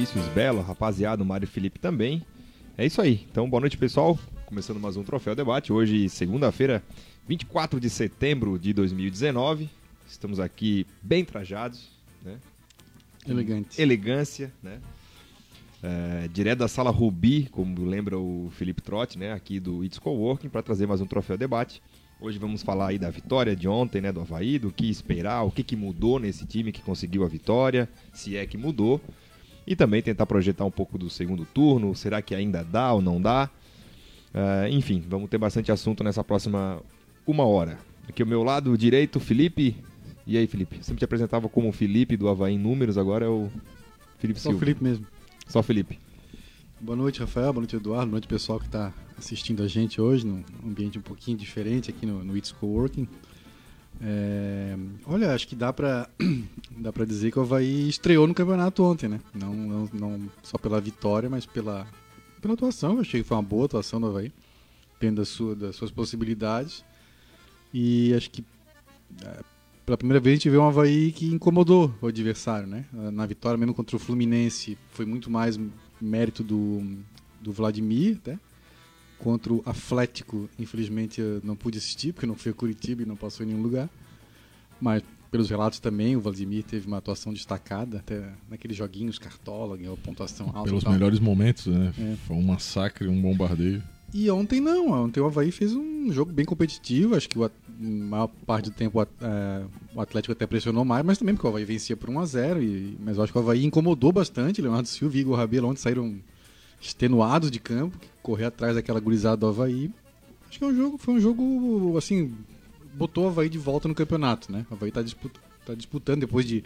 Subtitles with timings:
[0.00, 2.24] Vinícius Belo, rapaziada, o Mário Felipe também.
[2.78, 3.26] É isso aí.
[3.30, 4.18] Então, boa noite, pessoal.
[4.46, 5.74] Começando mais um Troféu Debate.
[5.74, 6.82] Hoje, segunda-feira,
[7.28, 9.68] 24 de setembro de 2019.
[10.08, 11.90] Estamos aqui bem trajados,
[12.24, 12.38] né?
[13.28, 13.78] Elegante.
[13.78, 14.80] Elegância, né?
[15.82, 19.34] É, direto da sala Rubi, como lembra o Felipe Trotti, né?
[19.34, 21.82] Aqui do It's Coworking, para trazer mais um Troféu Debate.
[22.18, 24.10] Hoje vamos falar aí da vitória de ontem, né?
[24.10, 27.86] Do Havaí, do que esperar, o que, que mudou nesse time que conseguiu a vitória,
[28.14, 28.98] se é que mudou.
[29.66, 33.20] E também tentar projetar um pouco do segundo turno, será que ainda dá ou não
[33.20, 33.50] dá?
[34.34, 36.80] Uh, enfim, vamos ter bastante assunto nessa próxima
[37.26, 37.78] uma hora.
[38.08, 39.76] Aqui ao meu lado direito, Felipe.
[40.26, 40.78] E aí, Felipe?
[40.82, 43.50] Sempre te apresentava como Felipe do Havaí em números, agora é o
[44.18, 44.58] Felipe Só Silva.
[44.58, 45.06] Só Felipe mesmo.
[45.46, 45.98] Só Felipe.
[46.80, 47.52] Boa noite, Rafael.
[47.52, 48.06] Boa noite, Eduardo.
[48.06, 52.06] Boa noite, pessoal que está assistindo a gente hoje, num ambiente um pouquinho diferente aqui
[52.06, 53.06] no, no It's Coworking.
[54.02, 56.08] É, olha, acho que dá para
[56.76, 59.20] dá para dizer que o Havaí estreou no campeonato ontem, né?
[59.34, 61.86] Não, não, não só pela vitória, mas pela,
[62.40, 62.94] pela atuação.
[62.94, 64.32] Eu achei que foi uma boa atuação do Havaí,
[65.14, 66.82] da sua, das suas possibilidades.
[67.74, 68.42] E acho que
[69.22, 69.40] é,
[69.84, 72.86] pela primeira vez a gente vê um Havaí que incomodou o adversário, né?
[72.92, 75.58] Na vitória mesmo contra o Fluminense foi muito mais
[76.00, 76.82] mérito do,
[77.40, 78.38] do Vladimir, até.
[79.22, 83.16] Contra o Atlético, infelizmente eu não pude assistir, porque não fui a Curitiba e não
[83.16, 83.88] passou em nenhum lugar.
[84.80, 89.96] Mas pelos relatos também, o Vladimir teve uma atuação destacada, até naqueles joguinhos cartola, ganhou
[89.96, 90.64] pontuação alta.
[90.64, 91.92] Pelos melhores momentos, né?
[91.98, 92.16] É.
[92.26, 93.82] Foi um massacre, um bombardeio.
[94.12, 98.26] E ontem não, ontem o Havaí fez um jogo bem competitivo, acho que a maior
[98.44, 99.06] parte do tempo é,
[99.94, 103.16] o Atlético até pressionou mais, mas também porque o Havaí vencia por 1x0, e, mas
[103.16, 106.16] eu acho que o Havaí incomodou bastante, Leonardo Silva e Igor Rabelo ontem saíram
[106.80, 109.90] extenuados de campo, correr atrás daquela gurizada do Havaí.
[110.48, 112.34] Acho que é um jogo, foi um jogo, assim,
[112.94, 114.66] botou o Havaí de volta no campeonato, né?
[114.70, 115.32] O Havaí está disput,
[115.64, 116.64] tá disputando, depois de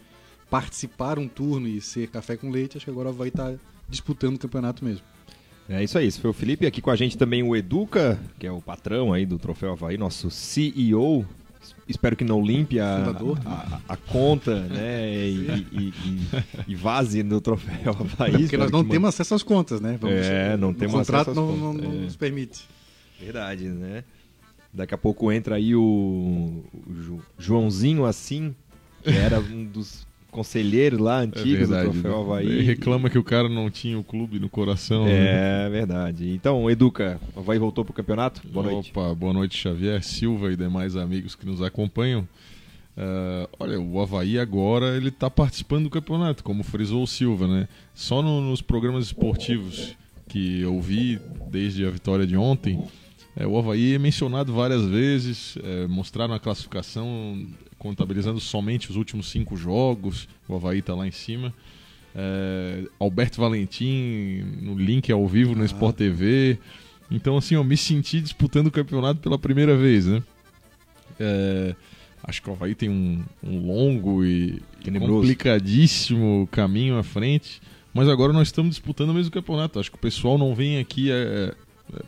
[0.48, 3.54] participar um turno e ser café com leite, acho que agora o Havaí está
[3.88, 5.04] disputando o campeonato mesmo.
[5.68, 6.66] É isso aí, esse foi o Felipe.
[6.66, 9.96] Aqui com a gente também o Educa, que é o patrão aí do Troféu Havaí,
[9.96, 11.26] nosso CEO.
[11.88, 13.14] Espero que não limpe a,
[13.44, 16.22] a, a conta né, e, e, e,
[16.68, 18.42] e, vaze no Troféu Havaí.
[18.42, 19.98] Porque nós não temos acesso às contas, né?
[20.00, 21.60] Vamos, é, não temos acesso às não, contas.
[21.60, 22.04] não, não é.
[22.04, 22.66] nos permite.
[23.20, 24.04] Verdade, né?
[24.72, 28.54] Daqui a pouco entra aí o, o Joãozinho assim,
[29.02, 32.46] que era um dos conselheiros lá antigos é verdade, do Troféu Havaí.
[32.46, 35.06] Ele reclama que o cara não tinha o clube no coração.
[35.06, 35.70] É né?
[35.70, 36.28] verdade.
[36.28, 38.42] Então, Educa, o Havaí voltou para o campeonato?
[38.48, 38.90] Boa noite.
[38.90, 42.26] Opa, boa noite, Xavier, Silva e demais amigos que nos acompanham.
[42.96, 47.68] Uh, olha, o Havaí agora ele está participando do campeonato, como frisou o Silva, né?
[47.94, 49.96] Só no, nos programas esportivos
[50.28, 52.82] que eu vi desde a vitória de ontem,
[53.36, 57.46] é, o Havaí é mencionado várias vezes, é, mostraram a classificação
[57.78, 61.52] contabilizando somente os últimos cinco jogos, o Havaí está lá em cima.
[62.14, 65.66] É, Alberto Valentim no link ao vivo no ah.
[65.66, 66.58] Sport TV.
[67.10, 70.22] Então, assim, eu me senti disputando o campeonato pela primeira vez, né?
[71.18, 71.74] É,
[72.22, 74.62] acho que o Havaí tem um, um longo e
[75.00, 77.60] complicadíssimo caminho à frente.
[77.92, 79.78] Mas agora nós estamos disputando o mesmo campeonato.
[79.78, 81.54] Acho que o pessoal não vem aqui é,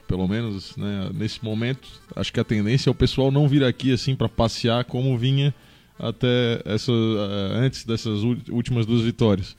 [0.07, 3.93] pelo menos né, nesse momento, acho que a tendência é o pessoal não vir aqui
[3.93, 5.55] assim para passear como vinha
[5.99, 9.57] até essa, é, antes dessas últimas duas vitórias.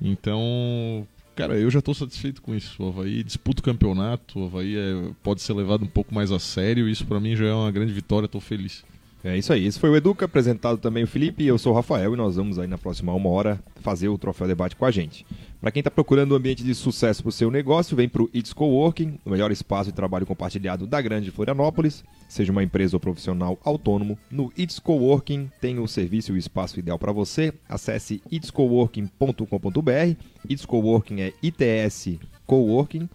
[0.00, 2.82] Então, cara, eu já estou satisfeito com isso.
[2.82, 6.38] O Havaí disputa o campeonato, o Havaí é, pode ser levado um pouco mais a
[6.38, 8.84] sério, isso para mim já é uma grande vitória, estou feliz.
[9.28, 9.66] É isso aí.
[9.66, 11.44] Esse foi o Educa, apresentado também o Felipe.
[11.44, 14.46] Eu sou o Rafael e nós vamos aí na próxima uma hora fazer o Troféu
[14.46, 15.26] Debate com a gente.
[15.60, 18.30] Para quem está procurando um ambiente de sucesso para o seu negócio, vem para o
[18.34, 22.02] It's Coworking, o melhor espaço de trabalho compartilhado da grande Florianópolis.
[22.26, 26.78] Seja uma empresa ou profissional autônomo, no It's Coworking tem o serviço e o espaço
[26.78, 27.52] ideal para você.
[27.68, 30.16] Acesse itscoworking.com.br.
[30.48, 33.08] It's Coworking é ITS Coworking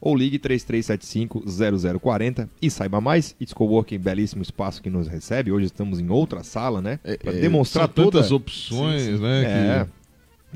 [0.00, 3.34] ou ligue 3375-0040 e saiba mais.
[3.40, 5.52] It's Coworking, belíssimo espaço que nos recebe.
[5.52, 6.98] Hoje estamos em outra sala, né?
[7.22, 9.22] Para é, demonstrar todas as opções, sim, sim.
[9.22, 9.44] né?
[9.44, 9.90] É, que...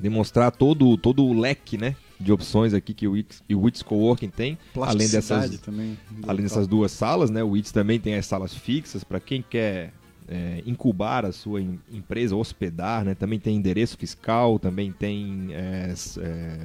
[0.01, 1.97] Demonstrar todo, todo o leque, né?
[2.19, 4.59] De opções aqui que o It's, o It's Coworking tem.
[4.81, 7.43] Além dessas, também, além dessas duas salas, né?
[7.43, 9.93] O It's também tem as salas fixas para quem quer
[10.31, 13.15] é, incubar a sua empresa, hospedar, né?
[13.15, 16.59] Também tem endereço fiscal, também tem é, é,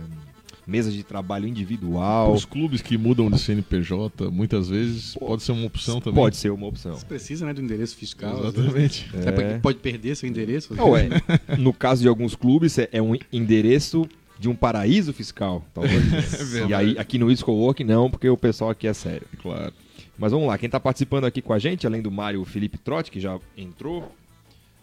[0.68, 2.34] mesas de trabalho individual.
[2.34, 6.16] Os clubes que mudam de CNPJ, muitas vezes, pode, pode ser uma opção também.
[6.16, 6.96] Pode ser uma opção.
[6.96, 8.40] Você precisa né, do endereço fiscal.
[8.40, 9.10] Exatamente.
[9.14, 9.60] É.
[9.60, 10.74] Pode perder seu endereço.
[10.74, 11.10] Não, é.
[11.58, 14.08] No caso de alguns clubes, é um endereço
[14.40, 16.04] de um paraíso fiscal, talvez.
[16.56, 19.28] é e aí, aqui no Isco Work, não, porque o pessoal aqui é sério.
[19.42, 19.74] Claro.
[20.18, 23.12] Mas vamos lá, quem está participando aqui com a gente, além do Mário Felipe Trotti,
[23.12, 24.12] que já entrou,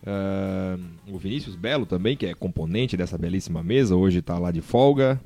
[0.05, 4.61] Uh, o Vinícius Belo também, que é componente dessa belíssima mesa, hoje está lá de
[4.61, 5.21] folga.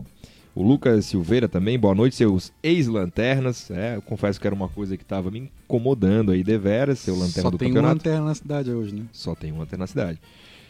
[0.56, 3.70] O Lucas Silveira também, boa noite, seus ex-lanternas.
[3.70, 7.42] É, eu confesso que era uma coisa que estava me incomodando aí, deveras, seu lanterna
[7.42, 7.88] Só do tem campeonato.
[7.88, 9.02] uma lanterna na cidade hoje, né?
[9.12, 10.18] Só tem uma lanterna na cidade.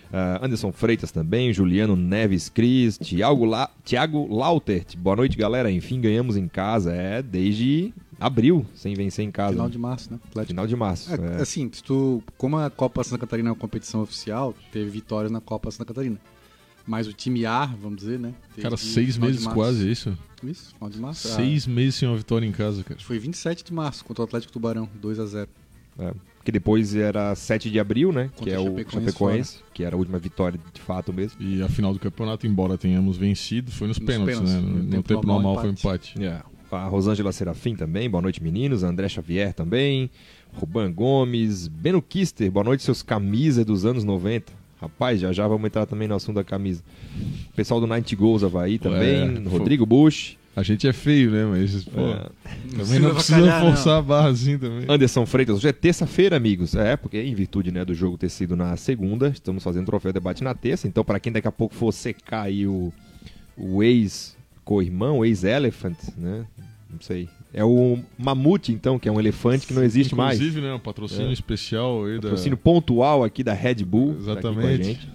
[0.06, 3.70] Uh, Anderson Freitas também, Juliano Neves Cris, Thiago, La...
[3.84, 4.96] Thiago Lautert.
[4.96, 5.70] Boa noite, galera.
[5.70, 6.92] Enfim, ganhamos em casa.
[6.92, 9.52] É, desde abril, sem vencer em casa.
[9.52, 9.72] Final né?
[9.72, 10.18] de março, né?
[10.30, 10.48] Atlético.
[10.48, 11.14] Final de março.
[11.14, 11.42] É, é.
[11.42, 15.70] Assim, tu, como a Copa Santa Catarina é uma competição oficial, teve vitórias na Copa
[15.70, 16.18] Santa Catarina.
[16.86, 18.32] Mas o time A, vamos dizer, né?
[18.62, 19.58] Cara, seis meses março.
[19.58, 20.16] quase, é isso?
[20.44, 21.28] Isso, final de março.
[21.28, 22.98] Seis meses sem uma vitória em casa, cara.
[23.00, 25.48] Ah, foi 27 de março contra o Atlético Tubarão, 2 a 0
[25.98, 26.12] É,
[26.44, 28.30] que depois era 7 de abril, né?
[28.36, 31.42] Contra que é o Chapecoense Chapecoense, que era a última vitória de fato mesmo.
[31.42, 34.54] E a final do campeonato, embora tenhamos vencido, foi nos, Nos pênaltis, pênaltis.
[34.54, 34.60] né?
[34.60, 36.18] No, No no tempo tempo, normal, normal, foi empate.
[36.22, 36.44] empate.
[36.70, 38.82] A Rosângela Serafim também, boa noite meninos.
[38.84, 40.10] André Xavier também.
[40.52, 41.66] Ruban Gomes.
[41.68, 44.52] Beno Kister, boa noite seus camisas dos anos 90.
[44.80, 46.82] Rapaz, já já vamos entrar também no assunto da camisa.
[47.54, 49.42] Pessoal do Night Goals Havaí também.
[49.44, 50.36] É, Rodrigo Bush.
[50.54, 51.44] A gente é feio, né?
[51.44, 52.30] Mas, pô, É,
[52.78, 53.72] também não precisa avacalhar, não.
[53.74, 54.86] forçar a barra assim também.
[54.88, 56.74] Anderson Freitas, hoje é terça-feira, amigos.
[56.74, 60.42] É, porque em virtude né, do jogo ter sido na segunda, estamos fazendo troféu debate
[60.42, 60.88] na terça.
[60.88, 62.90] Então, para quem daqui a pouco for secar aí o,
[63.56, 66.46] o ex-co-irmão, o ex-elephant, né?
[66.90, 67.28] Não sei.
[67.56, 70.36] É o mamute, então, que é um elefante que não existe mais.
[70.38, 70.74] Inclusive, né?
[70.74, 71.32] Um patrocínio É.
[71.32, 72.22] especial aí da.
[72.28, 74.12] Patrocínio pontual aqui da Red Bull.
[74.14, 75.08] tá Exatamente.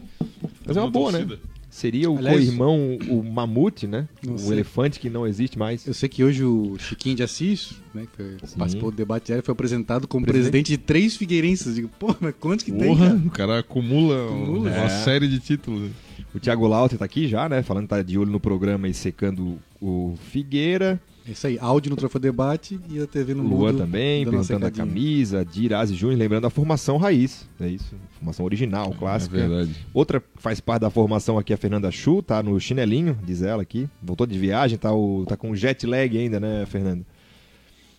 [0.66, 1.28] Mas é uma boa, né?
[1.70, 4.08] Seria o Aliás- co-irmão, o mamute, né?
[4.28, 4.52] O sei.
[4.54, 5.86] elefante que não existe mais.
[5.88, 8.58] Eu sei que hoje o Chiquinho de Assis, né, que foi- Sim.
[8.58, 10.52] participou do debate diário, foi apresentado como Presidente.
[10.52, 11.76] presidente, de três Figueirenses.
[11.76, 13.22] Digo, pô, mas quantos que tem, Porra, cara?
[13.26, 14.70] o cara acumula, Acumula.
[14.70, 14.90] uma É.
[14.90, 15.92] série de títulos.
[16.36, 17.62] O Thiago Lauter tá aqui já, né?
[17.64, 21.00] Falando que tá de olho no programa e secando o Figueira.
[21.28, 24.26] É isso aí, áudio no Troféu Debate e a TV no O Luan mudo, também,
[24.26, 27.48] perguntando a camisa, Dirazi Júnior, lembrando a formação raiz.
[27.60, 27.96] É isso.
[28.18, 29.38] Formação original, clássica.
[29.38, 29.76] É verdade.
[29.94, 33.44] Outra que faz parte da formação aqui é a Fernanda Chu, tá no chinelinho, diz
[33.44, 33.88] ela aqui.
[34.02, 37.06] Voltou de viagem, tá, o, tá com jet lag ainda, né, Fernanda?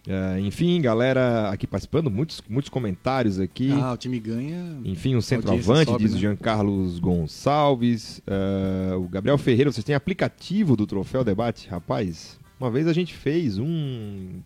[0.08, 3.70] É, enfim, galera aqui participando, muitos, muitos comentários aqui.
[3.70, 4.76] Ah, o time ganha.
[4.84, 6.20] Enfim, um centroavante, sobe, diz o né?
[6.20, 8.20] Jean Carlos Gonçalves.
[8.26, 11.68] É, o Gabriel Ferreira, vocês têm aplicativo do Troféu Debate?
[11.68, 14.40] Rapaz, uma vez a gente fez um.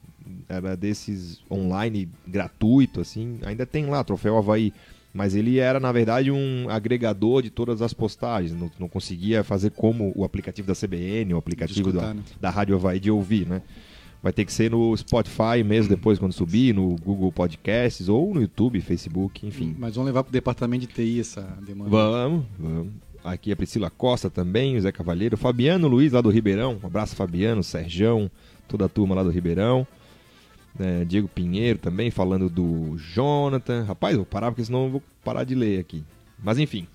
[0.48, 3.38] Era desses online gratuito, assim.
[3.44, 4.72] Ainda tem lá, Troféu Havaí.
[5.12, 8.52] Mas ele era, na verdade, um agregador de todas as postagens.
[8.52, 12.22] Não, não conseguia fazer como o aplicativo da CBN, o aplicativo escutar, da, né?
[12.40, 13.62] da Rádio Havaí de ouvir, né?
[14.22, 18.40] Vai ter que ser no Spotify mesmo, depois quando subir, no Google Podcasts, ou no
[18.40, 19.76] YouTube, Facebook, enfim.
[19.78, 21.90] Mas vamos levar pro departamento de TI essa demanda.
[21.90, 22.92] Vamos, vamos.
[23.26, 26.78] Aqui a Priscila Costa também, o Zé Cavalheiro, Fabiano Luiz lá do Ribeirão.
[26.80, 28.30] Um abraço, Fabiano, Serjão,
[28.68, 29.84] toda a turma lá do Ribeirão.
[30.78, 33.82] É, Diego Pinheiro também, falando do Jonathan.
[33.82, 36.04] Rapaz, eu vou parar porque senão eu vou parar de ler aqui.
[36.38, 36.86] Mas enfim.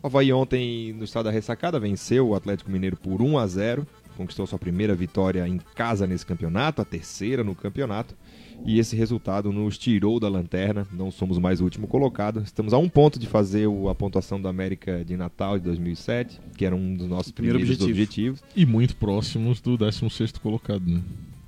[0.00, 3.86] O Havaí ontem, no estado da ressacada, venceu o Atlético Mineiro por 1 a 0
[4.16, 8.14] Conquistou sua primeira vitória em casa nesse campeonato, a terceira no campeonato.
[8.64, 10.86] E esse resultado nos tirou da lanterna.
[10.92, 12.40] Não somos mais o último colocado.
[12.44, 16.40] Estamos a um ponto de fazer o- a pontuação da América de Natal de 2007,
[16.56, 18.32] que era um dos nossos Primeiro primeiros objetivo.
[18.34, 18.42] objetivos.
[18.56, 21.00] E muito próximos do 16º colocado, né?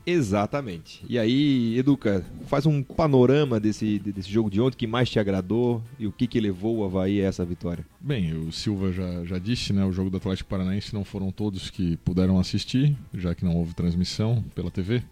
[0.06, 1.05] Exatamente.
[1.06, 5.82] E aí, Educa, faz um panorama desse, desse jogo de ontem que mais te agradou
[5.99, 7.84] e o que, que levou o Havaí a essa vitória.
[8.00, 9.85] Bem, o Silva já, já disse, né?
[9.85, 13.75] O jogo do Atlético Paranaense não foram todos que puderam assistir, já que não houve
[13.75, 15.02] transmissão pela TV.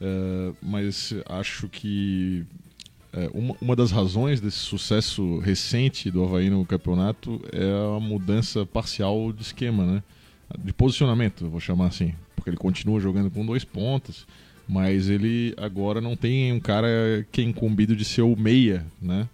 [0.00, 2.44] É, mas acho que
[3.12, 8.64] é, uma, uma das razões desse sucesso recente do Havaí no campeonato é a mudança
[8.66, 10.02] parcial de esquema, né?
[10.58, 12.14] De posicionamento, vou chamar assim.
[12.34, 14.26] Porque ele continua jogando com dois pontas,
[14.68, 19.28] mas ele agora não tem um cara que é incumbido de ser o meia, né?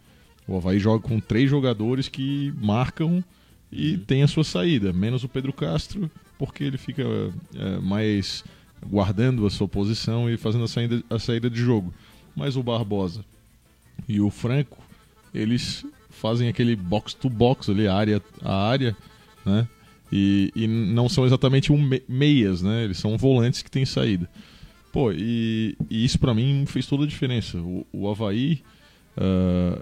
[0.46, 3.24] O Havaí joga com três jogadores que marcam
[3.72, 7.02] e tem a sua saída, menos o Pedro Castro, porque ele fica
[7.54, 8.44] é, mais
[8.88, 11.92] guardando a sua posição e fazendo a saída, a saída de jogo.
[12.36, 13.24] Mas o Barbosa
[14.08, 14.78] e o Franco,
[15.32, 18.96] eles fazem aquele box to box ali, área a área,
[19.44, 19.66] né?
[20.12, 22.84] E, e não são exatamente um me- meias, né?
[22.84, 24.28] Eles são volantes que têm saída.
[24.92, 27.58] Pô, e, e isso pra mim fez toda a diferença.
[27.58, 28.62] O, o Havaí,
[29.16, 29.80] ah,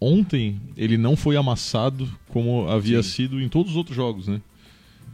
[0.00, 3.10] ontem, ele não foi amassado como havia Sim.
[3.10, 4.40] sido em todos os outros jogos, né?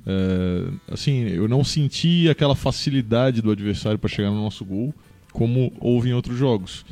[0.07, 4.95] É, assim, eu não senti aquela facilidade do adversário para chegar no nosso gol
[5.33, 6.85] como houve em outros jogos.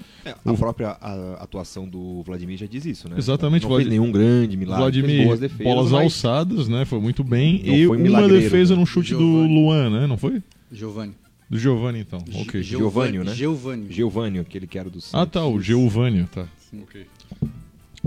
[0.45, 3.17] a O- própria a- atuação do Vladimir já diz isso, né?
[3.17, 6.85] Exatamente, Não fez Vladi- nenhum grande milagre, fez Vladimir, boas defesas, bolas mas alçadas, né?
[6.85, 7.63] Foi muito bem.
[7.65, 8.81] Não e foi uma defesa né?
[8.81, 9.55] no chute do Giovani.
[9.55, 10.07] Luan, né?
[10.07, 10.43] Não foi?
[10.73, 11.15] Giovanni.
[11.49, 12.19] Do Giovanni, então.
[12.35, 12.63] Ok.
[12.63, 13.35] Gi- Giovânio, né?
[13.35, 13.87] Giovânio.
[13.93, 15.33] Giovânio, aquele que era do Ah, Santos.
[15.33, 16.47] tá, o Geovânio, tá.
[16.71, 16.83] Sim.
[16.83, 17.07] Ok.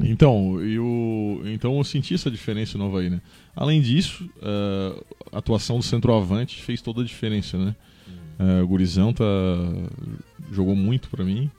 [0.04, 3.22] Então, eu, então eu senti essa diferença no Havaí, né?
[3.56, 7.76] Além disso, uh, a atuação do centroavante fez toda a diferença, né?
[8.40, 9.26] Uh, o Gurizão tá,
[10.52, 11.50] jogou muito para mim,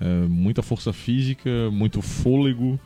[0.00, 2.80] uh, muita força física, muito fôlego,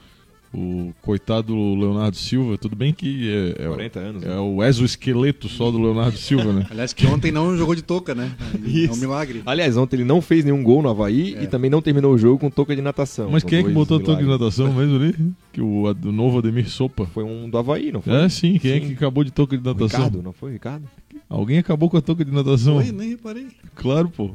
[0.55, 4.39] o coitado Leonardo Silva, tudo bem que é, é, 40 anos, é né?
[4.39, 6.67] o exoesqueleto só do Leonardo Silva, né?
[6.71, 8.31] Aliás, que ontem não jogou de touca, né?
[8.63, 9.43] É um milagre.
[9.47, 11.45] Aliás, ontem ele não fez nenhum gol no Havaí É.
[11.45, 13.31] e também não terminou o jogo com touca de natação.
[13.31, 14.57] Mas quem é que botou a toque de milagres.
[14.59, 15.33] natação mesmo ali?
[15.53, 17.07] Que o, o novo Ademir Sopa.
[17.07, 18.13] Foi um do Havaí, não foi?
[18.15, 18.87] É, sim, quem é Sim.
[18.89, 20.01] que acabou de toque de O natação?
[20.05, 20.85] Ricardo, não foi o Ricardo?
[21.29, 22.77] Alguém acabou com a touca de natação?
[22.77, 23.47] Oi, nem reparei.
[23.75, 24.33] Claro, pô.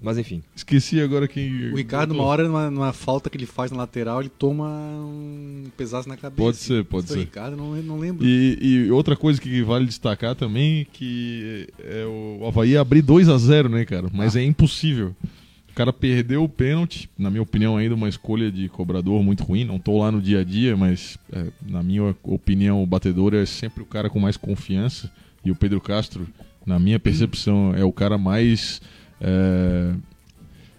[0.00, 0.42] Mas enfim.
[0.54, 1.72] Esqueci agora quem.
[1.72, 5.64] O Ricardo, uma hora, numa, numa falta que ele faz na lateral, ele toma um
[5.76, 6.42] pesaço na cabeça.
[6.42, 7.16] Pode ser, pode ser.
[7.16, 8.26] O Ricardo, não, não lembro.
[8.26, 13.38] E, e outra coisa que vale destacar também que é o Havaí abrir 2 a
[13.38, 14.08] 0 né, cara?
[14.12, 15.14] Mas é impossível.
[15.70, 19.64] O cara perdeu o pênalti, na minha opinião, ainda uma escolha de cobrador muito ruim.
[19.64, 23.44] Não tô lá no dia a dia, mas é, na minha opinião, o batedor é
[23.44, 25.10] sempre o cara com mais confiança.
[25.44, 26.26] E o Pedro Castro,
[26.64, 28.80] na minha percepção, é o cara mais
[29.20, 29.92] é,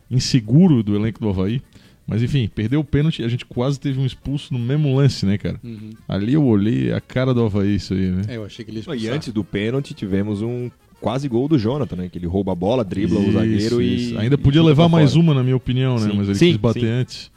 [0.09, 1.61] inseguro do elenco do Havaí.
[2.05, 5.25] Mas enfim, perdeu o pênalti e a gente quase teve um expulso no mesmo lance,
[5.25, 5.59] né, cara?
[5.61, 5.89] Uhum.
[6.07, 8.21] Ali eu olhei a cara do Havaí isso aí, né?
[8.29, 9.13] É, eu achei que ele ia E expulsar.
[9.15, 12.09] antes do pênalti tivemos um quase gol do Jonathan, né?
[12.09, 14.13] Que ele rouba a bola, dribla o Isso, zagueiro isso.
[14.13, 14.17] e.
[14.17, 15.21] Ainda e podia chuta levar mais fora.
[15.21, 16.09] uma, na minha opinião, né?
[16.09, 16.17] Sim.
[16.17, 16.87] Mas ele Sim, quis bater sim.
[16.87, 17.31] antes.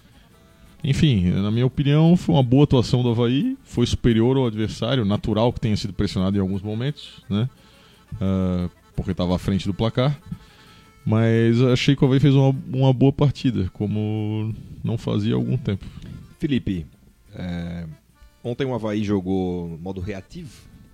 [0.85, 3.59] Enfim, na minha opinião, foi uma boa atuação do Havaí.
[3.65, 7.51] Foi superior ao adversário, natural que tenha sido pressionado em alguns momentos, né?
[8.21, 10.17] Ah, porque estava à frente do placar.
[11.05, 14.55] Mas achei que o Havaí fez uma, uma boa partida, como
[14.85, 15.85] não fazia há algum tempo.
[16.39, 16.87] Felipe,
[17.35, 17.87] é,
[18.45, 20.51] ontem o Havaí jogou modo reativo,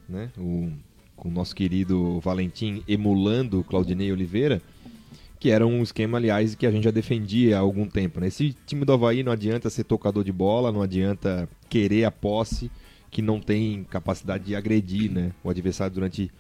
[0.08, 0.30] né?
[0.38, 0.70] O,
[1.16, 4.60] com o nosso querido Valentim emulando Claudinei Oliveira,
[5.40, 8.20] que era um esquema, aliás, que a gente já defendia há algum tempo.
[8.20, 8.28] Né?
[8.28, 12.70] Esse time do Havaí não adianta ser tocador de bola, não adianta querer a posse,
[13.10, 16.30] que não tem capacidade de agredir né, o adversário durante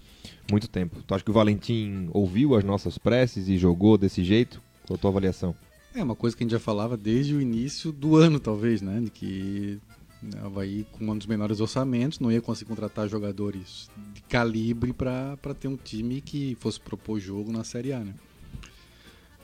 [0.50, 1.02] muito tempo.
[1.06, 4.60] Tu acha que o Valentim ouviu as nossas preces e jogou desse jeito?
[4.86, 5.54] Qual a tua avaliação?
[5.94, 9.00] É uma coisa que a gente já falava desde o início do ano, talvez, né?
[9.00, 9.78] De que
[10.22, 14.92] né, o Havaí, com um dos menores orçamentos, não ia conseguir contratar jogadores de calibre
[14.92, 18.12] para ter um time que fosse propor jogo na Série A, né?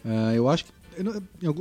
[0.05, 0.73] Ah, eu acho que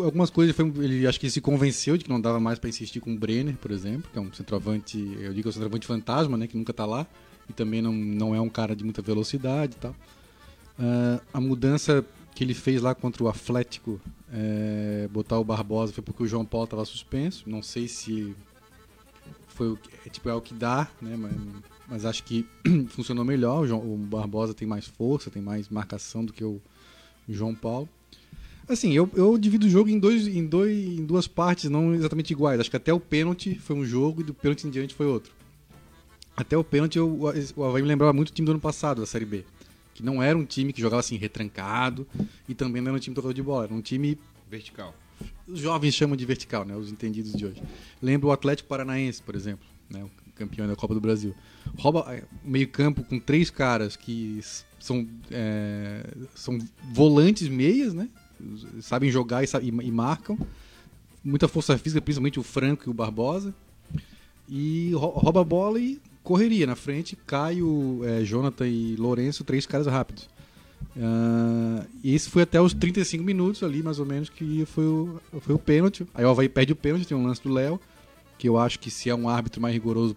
[0.03, 2.99] algumas coisas foi- ele acho que se convenceu de que não dava mais para insistir
[2.99, 6.37] com o Brenner, por exemplo, que é um centroavante, eu digo é um centroavante fantasma,
[6.37, 7.07] né, que nunca tá lá
[7.51, 9.95] e também não, não é um cara de muita velocidade e tal.
[10.79, 12.03] Ah, a mudança
[12.33, 13.99] que ele fez lá contra o Atlético,
[14.33, 17.43] é, botar o Barbosa, foi porque o João Paulo estava suspenso.
[17.47, 18.35] Não sei se
[19.49, 21.15] foi o que, é, tipo, é o que dá, né?
[21.15, 21.33] Mas,
[21.87, 22.45] mas acho que
[22.89, 23.61] funcionou melhor.
[23.61, 26.59] O, João- o Barbosa tem mais força, tem mais marcação do que o,
[27.27, 27.87] o João Paulo.
[28.67, 32.31] Assim, eu, eu divido o jogo em, dois, em, dois, em duas partes, não exatamente
[32.31, 32.59] iguais.
[32.59, 35.33] Acho que até o pênalti foi um jogo e do pênalti em diante foi outro.
[36.35, 37.07] Até o pênalti, eu,
[37.55, 39.43] o Havaí me lembrava muito o time do ano passado, da Série B.
[39.93, 42.07] Que não era um time que jogava assim, retrancado,
[42.47, 43.65] e também não era um time tocador de bola.
[43.65, 44.17] Era um time,
[44.49, 44.95] Vertical.
[45.47, 46.75] os jovens chamam de vertical, né?
[46.75, 47.61] Os entendidos de hoje.
[48.01, 50.03] Lembra o Atlético Paranaense, por exemplo, né?
[50.03, 51.35] O campeão da Copa do Brasil.
[51.77, 54.39] Rouba é, meio campo com três caras que
[54.79, 56.57] são, é, são
[56.91, 58.09] volantes meias, né?
[58.81, 60.37] Sabem jogar e, e- marcam.
[61.23, 63.53] Muita força física, principalmente o Franco e o Barbosa.
[64.49, 67.15] E rou- rouba a bola e correria na frente.
[67.27, 70.29] Caio, é, Jonathan e Lourenço, três caras rápidos.
[70.99, 75.19] Ah, e esse foi até os 35 minutos ali, mais ou menos, que foi o,
[75.41, 76.05] foi o pênalti.
[76.13, 77.79] Aí o Havaí perde o pênalti, tem um lance do Léo,
[78.37, 80.15] que eu acho que se é um árbitro mais rigoroso,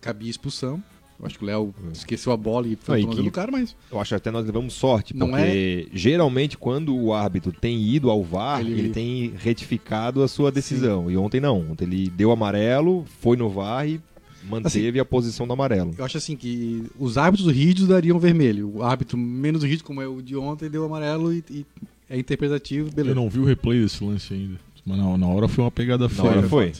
[0.00, 0.82] cabia expulsão.
[1.18, 3.74] Eu acho que o Léo esqueceu a bola e foi tomando que- do cara, mas
[3.90, 5.46] Eu acho que até nós levamos sorte, Não é?
[5.46, 10.52] porque geralmente quando o árbitro tem ido ao VAR, Ele- ele, tem retificado a sua
[10.52, 11.10] decisão.
[11.10, 11.70] E ontem não.
[11.70, 13.98] Ontem ele deu amarelo, foi no VAR e
[14.48, 15.94] manteve a posição do amarelo.
[15.96, 18.70] eu acho assim que os árbitros rígidos dariam vermelho.
[18.76, 21.66] O árbitro menos rígido, como é o de ontem, deu amarelo e, e
[22.08, 23.14] é interpretativo, Eu beleza.
[23.14, 24.58] não vi o replay desse lance ainda.
[24.84, 26.28] Mas na, na hora foi uma pegada Na feia.
[26.28, 26.72] hora foi.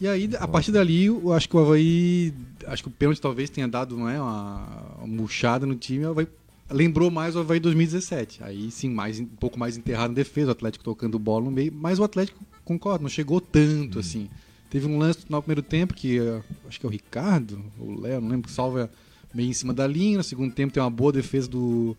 [0.00, 2.32] E aí, a partir dali, eu acho que o Havaí.
[2.66, 4.66] Acho que o pênalti talvez tenha dado não é, uma,
[4.98, 6.06] uma murchada no time.
[6.06, 6.26] O Havaí
[6.70, 8.42] lembrou mais o Havaí 2017.
[8.42, 11.72] Aí sim, mais, um pouco mais enterrado na defesa, o Atlético tocando bola no meio.
[11.74, 14.28] Mas o Atlético, concordo, não chegou tanto assim.
[14.70, 18.00] Teve um lance no primeiro tempo que eh, acho que é o Ricardo, ou o
[18.00, 18.88] Léo, não lembro, que salva
[19.34, 20.18] meio em cima da linha.
[20.18, 21.96] No segundo tempo tem uma boa defesa do.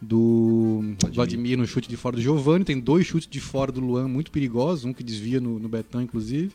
[0.00, 1.56] Do Vladimir.
[1.56, 2.64] no chute de fora do Giovanni.
[2.64, 6.00] Tem dois chutes de fora do Luan muito perigosos, um que desvia no, no Betão,
[6.00, 6.52] inclusive.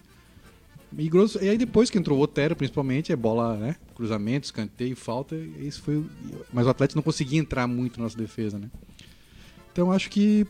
[0.98, 3.75] E, grosso, e aí depois que entrou o Otero, principalmente, é bola, né?
[3.96, 5.36] Cruzamento, escanteio, falta.
[5.60, 6.03] Isso foi,
[6.53, 8.70] mas o Atlético não conseguia entrar muito na nossa defesa, né?
[9.72, 10.46] Então acho que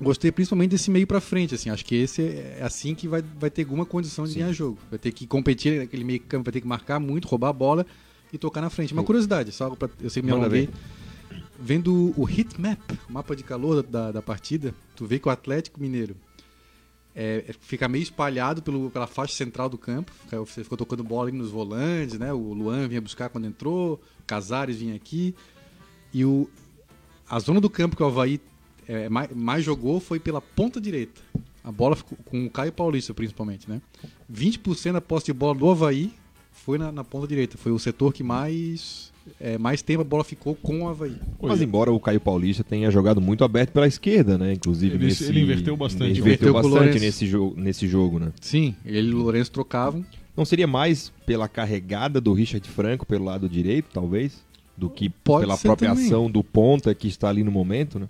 [0.00, 1.70] Gostei principalmente desse meio pra frente, assim.
[1.70, 4.40] Acho que esse é assim que vai, vai ter alguma condição de Sim.
[4.40, 4.78] ganhar jogo.
[4.90, 7.86] Vai ter que competir naquele meio campo, vai ter que marcar muito, roubar a bola
[8.32, 8.92] e tocar na frente.
[8.92, 10.68] Uma curiosidade, só pra, eu sei me alonguei.
[11.58, 15.30] Vendo o heat map, o mapa de calor da, da partida, tu vê que o
[15.30, 16.14] Atlético Mineiro
[17.14, 20.12] é, é- fica meio espalhado pelo, pela faixa central do campo.
[20.30, 22.30] Você ficou tocando bola ali nos volantes, né?
[22.30, 25.34] O Luan vinha buscar quando entrou, o Casares vinha aqui.
[26.12, 26.46] E o,
[27.26, 28.38] a zona do campo que o Havaí
[28.88, 31.20] é, mais, mais jogou foi pela ponta direita.
[31.64, 33.80] A bola ficou com o Caio Paulista, principalmente, né?
[34.32, 36.12] 20% da posse de bola do Havaí
[36.52, 37.58] foi na, na ponta direita.
[37.58, 41.16] Foi o setor que mais, é, mais tempo a bola ficou com o Havaí.
[41.42, 44.52] Mas embora o Caio Paulista tenha jogado muito aberto pela esquerda, né?
[44.52, 46.12] Inclusive Ele- nesse, ele inverteu bastante.
[46.12, 48.32] Ele Inverteu inverteu bastante nesse, jo nesse jogo, né?
[48.40, 50.04] Sim, ele e o Lourenço trocavam.
[50.36, 54.44] Não seria mais pela carregada do Richard Franco pelo lado direito, talvez?
[54.76, 56.04] Do que Pode pela própria também.
[56.06, 58.06] ação do ponta que está ali no momento, né?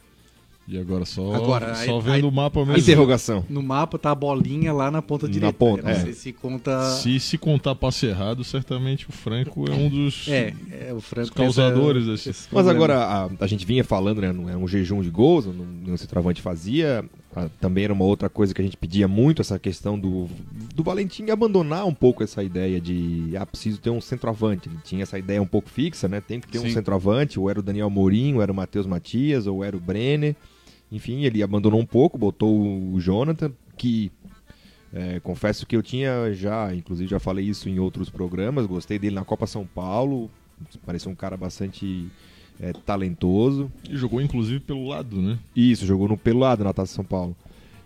[0.68, 2.78] E agora só, Agora, só aí- vendo aí- o mapa mesmo.
[2.80, 3.44] Interrogação.
[3.48, 5.56] No mapa tá a bolinha lá na ponta Na direita.
[5.56, 5.94] ponta, não é.
[6.00, 6.82] sei se conta.
[6.96, 10.52] Se se contar passe errado, certamente o Franco é um dos É,
[10.88, 11.32] é o Franco.
[11.34, 12.94] Causadores essa- desse- esse Mas problema.
[12.94, 14.32] agora, a, a gente vinha falando, né?
[14.32, 17.04] Não é um jejum de gols, não, não centroavante fazia.
[17.38, 20.26] Ah, também era uma outra coisa que a gente pedia muito, essa questão do,
[20.74, 24.68] do Valentim abandonar um pouco essa ideia de, ah, preciso ter um centroavante.
[24.70, 26.18] Ele tinha essa ideia um pouco fixa, né?
[26.20, 26.70] Tem que ter um Sim.
[26.70, 30.34] centroavante, ou era o Daniel Mourinho, ou era o Matheus Matias, ou era o Brenner.
[30.96, 32.50] Enfim, ele abandonou um pouco, botou
[32.92, 34.10] o Jonathan, que
[34.92, 39.14] é, confesso que eu tinha já, inclusive já falei isso em outros programas, gostei dele
[39.14, 40.30] na Copa São Paulo,
[40.86, 42.06] pareceu um cara bastante
[42.58, 43.70] é, talentoso.
[43.90, 45.38] E jogou inclusive pelo lado, né?
[45.54, 47.36] Isso, jogou no pelo lado na Taça São Paulo.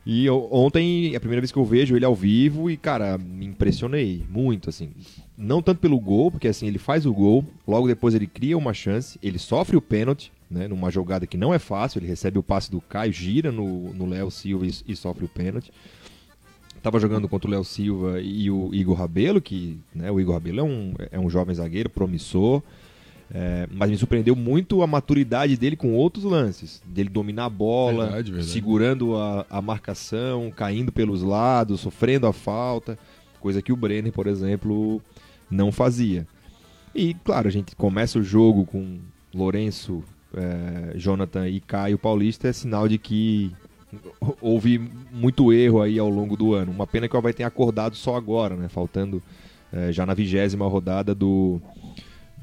[0.07, 3.19] E eu- ontem é a primeira vez que eu vejo ele ao vivo e, cara,
[3.19, 4.91] me impressionei muito, assim.
[5.37, 8.73] Não tanto pelo gol, porque assim, ele faz o gol, logo depois ele cria uma
[8.73, 12.43] chance, ele sofre o pênalti, né, numa jogada que não é fácil, ele recebe o
[12.43, 15.73] passe do Caio, gira no Léo Silva e, e sofre o pênalti.
[16.83, 20.61] Tava jogando contra o Léo Silva e o Igor Rabelo, que né, o Igor Rabelo
[20.61, 22.63] é um, é um jovem zagueiro promissor,
[23.33, 26.83] é, mas me surpreendeu muito a maturidade dele com outros lances.
[26.87, 28.51] Dele dominar a bola, Verdade, verdade.
[28.51, 32.99] segurando a, a marcação, caindo pelos lados, sofrendo a falta,
[33.41, 35.01] coisa que o Brenner, por exemplo,
[35.51, 36.27] não fazia.
[36.95, 38.99] E, claro, a gente começa o jogo com
[39.33, 40.03] Lourenço,
[40.35, 43.53] é, Jonathan e Caio Paulista, é sinal de que
[44.41, 44.79] houve
[45.11, 46.71] muito erro aí ao longo do ano.
[46.71, 48.69] Uma pena que o Havaí tenha acordado só agora, né?
[48.69, 49.23] Faltando
[49.73, 51.61] é, já na vigésima rodada do,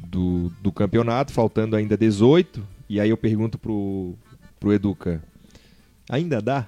[0.05, 2.65] do, do campeonato, faltando ainda 18.
[2.89, 4.13] E aí eu pergunto pro,
[4.59, 5.23] pro Educa,
[6.09, 6.67] ainda dá?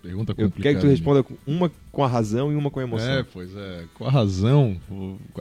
[0.00, 0.62] Pergunta Eu complicada.
[0.62, 3.12] quero que tu responda uma com a razão e uma com a emoção.
[3.12, 3.84] É, pois é.
[3.94, 4.76] Com a razão,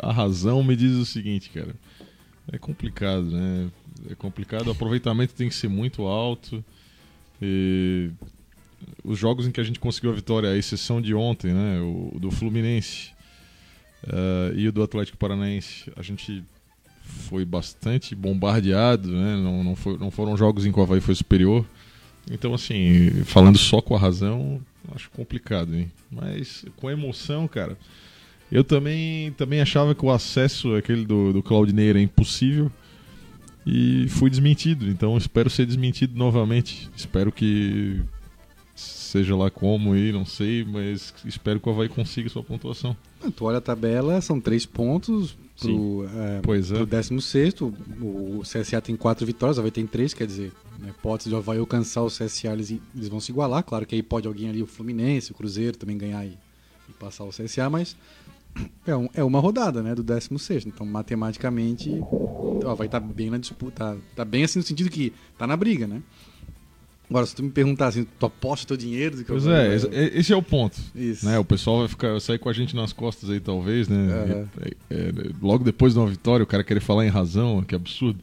[0.02, 1.76] a razão me diz o seguinte, cara.
[2.52, 3.70] É complicado, né?
[4.10, 4.68] É complicado.
[4.68, 6.64] O aproveitamento tem que ser muito alto.
[7.42, 8.10] E
[9.04, 11.80] os jogos em que a gente conseguiu a vitória, a exceção de ontem, né?
[11.82, 13.12] O do Fluminense
[14.08, 16.44] eh, e o do Atlético Paranaense, a gente
[17.02, 19.36] foi bastante bombardeado, né?
[19.38, 21.66] Não, não, foi- não foram jogos em que o Havaí foi superior.
[22.32, 24.62] Então, assim, falando só com a razão,
[24.96, 25.92] acho complicado, hein?
[26.10, 27.78] Mas com emoção, cara.
[28.52, 32.72] Eu também, também achava que o acesso aquele do, do Claudinei era impossível
[33.66, 34.90] e fui desmentido.
[34.90, 36.90] Então espero ser desmentido novamente.
[36.96, 38.02] Espero que
[38.76, 42.98] seja lá como aí, não sei, mas espero que o Havaí consiga sua pontuação.
[43.36, 46.76] Tu olha a tabela, são três pontos pro, é, Pois é.
[46.78, 47.66] pro 16 o,
[48.02, 51.60] o CSA tem quatro vitórias, o Havaí tem três, quer dizer, na hipótese de Havaí
[51.60, 53.64] alcançar o CSA, eles, eles vão se igualar.
[53.64, 56.38] Claro que aí pode alguém ali, o Fluminense, o Cruzeiro também ganhar e,
[56.90, 57.96] e passar o CSA, mas
[58.86, 63.38] é, um- é uma rodada, né, do 16 Então, matematicamente, o Havaí tá bem na
[63.38, 66.02] disputa, tá, tá bem assim no sentido que tá na briga, né?
[67.10, 69.78] Agora, se tu me perguntar assim, tu aposta teu dinheiro do que Pois Havaí é,
[69.78, 70.80] vai- esse- é o ponto.
[70.96, 71.26] Isso.
[71.26, 71.38] Né?
[71.38, 73.98] O pessoal vai ficar, vai sair com a gente nas costas aí, talvez, né?
[74.12, 74.50] Aham.
[74.90, 75.12] É, é,
[75.42, 78.20] logo depois de uma vitória, o cara querer falar em razão, que absurdo.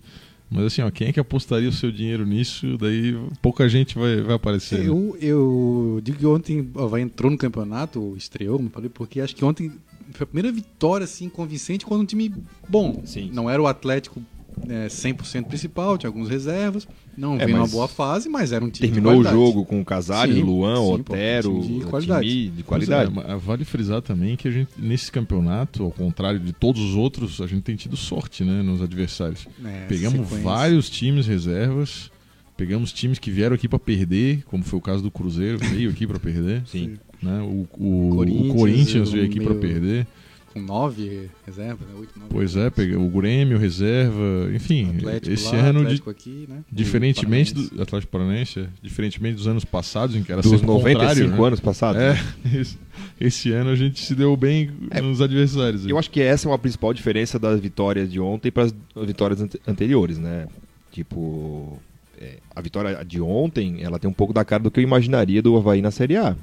[0.51, 2.77] Mas assim, ó, quem é que apostaria o seu dinheiro nisso?
[2.79, 4.81] Daí pouca gente vai, vai aparecer.
[4.81, 4.87] né?
[4.88, 9.21] Eu, eu digo que ontem o Havaí entrou no campeonato, estreou, como eu falei, porque
[9.21, 9.71] acho que ontem
[10.12, 12.33] foi a primeira vitória assim, convincente contra um time
[12.68, 13.03] bom.
[13.05, 13.31] Sim.
[13.33, 14.23] Não era o Atlético
[14.68, 18.68] é, 100% principal, tinha alguns reservas, não É, veio mas boa fase, mas era um
[18.68, 22.29] time Terminou de o jogo com o Casares, Luan, sim, Otero, time de time qualidade.
[22.49, 23.11] de Pois qualidade.
[23.11, 26.94] é, mas vale frisar também que a gente, nesse campeonato, ao contrário de todos os
[26.94, 29.46] outros, a gente tem tido sorte né, nos adversários.
[29.64, 30.44] É, Pegamos sequência.
[30.44, 32.11] vários times reservas,
[32.57, 36.07] pegamos times que vieram aqui para perder, como foi o caso do Cruzeiro, veio aqui
[36.07, 36.62] para perder.
[36.66, 36.99] Sim.
[37.22, 37.40] Né?
[37.42, 40.06] O, o- o Corinthians, Corinthians, um veio aqui para perder.
[40.52, 41.94] com nove reservas, né?
[41.98, 46.11] Oito, nove Pois é, peguei o Grêmio, reserva, enfim, Atlético esse lá, ano, de- Atlético
[46.11, 46.64] aqui, né?
[46.72, 50.72] diferentemente do Atlético Paranaense, é, diferentemente dos anos passados, em que era Dos sempre o
[50.74, 51.46] 95 contrário, né?
[51.46, 52.02] anos passados.
[52.02, 52.61] É, né?
[52.61, 52.78] esse,
[53.20, 55.00] esse ano a gente se deu bem É.
[55.00, 55.87] nos adversários.
[55.87, 58.74] Eu acho que essa é uma principal diferença das vitórias de ontem para as
[59.06, 60.48] vitórias ante- anteriores, né?
[60.90, 61.78] Tipo,
[62.20, 65.40] é, a vitória de ontem, ela tem um pouco da cara do que eu imaginaria
[65.40, 66.37] do Havaí na Série A.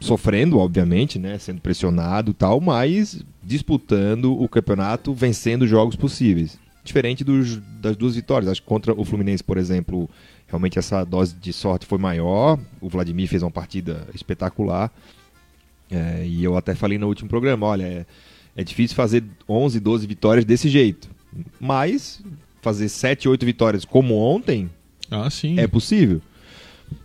[0.00, 1.38] Sofrendo, obviamente, né?
[1.38, 6.58] Sendo pressionado e tal, mas disputando o campeonato, vencendo os jogos possíveis.
[6.82, 8.50] Diferente dos, das duas vitórias.
[8.50, 10.08] Acho que contra o Fluminense, por exemplo,
[10.46, 12.58] realmente essa dose de sorte foi maior.
[12.80, 14.90] O Vladimir fez uma partida espetacular.
[15.90, 18.06] É, e eu até falei no último programa, olha, é,
[18.56, 21.10] é difícil fazer 11, 12 vitórias desse jeito.
[21.60, 22.22] Mas
[22.62, 24.70] fazer 7, 8 vitórias como ontem
[25.10, 25.58] Ah, sim.
[25.58, 26.22] é possível.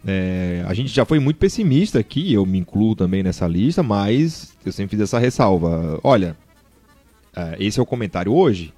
[0.06, 4.56] É, a gente já foi muito pessimista aqui, eu me incluo também nessa lista, mas
[4.66, 6.00] eu sempre fiz essa ressalva.
[6.04, 6.36] Olha,
[7.36, 8.74] é, esse é o comentário hoje.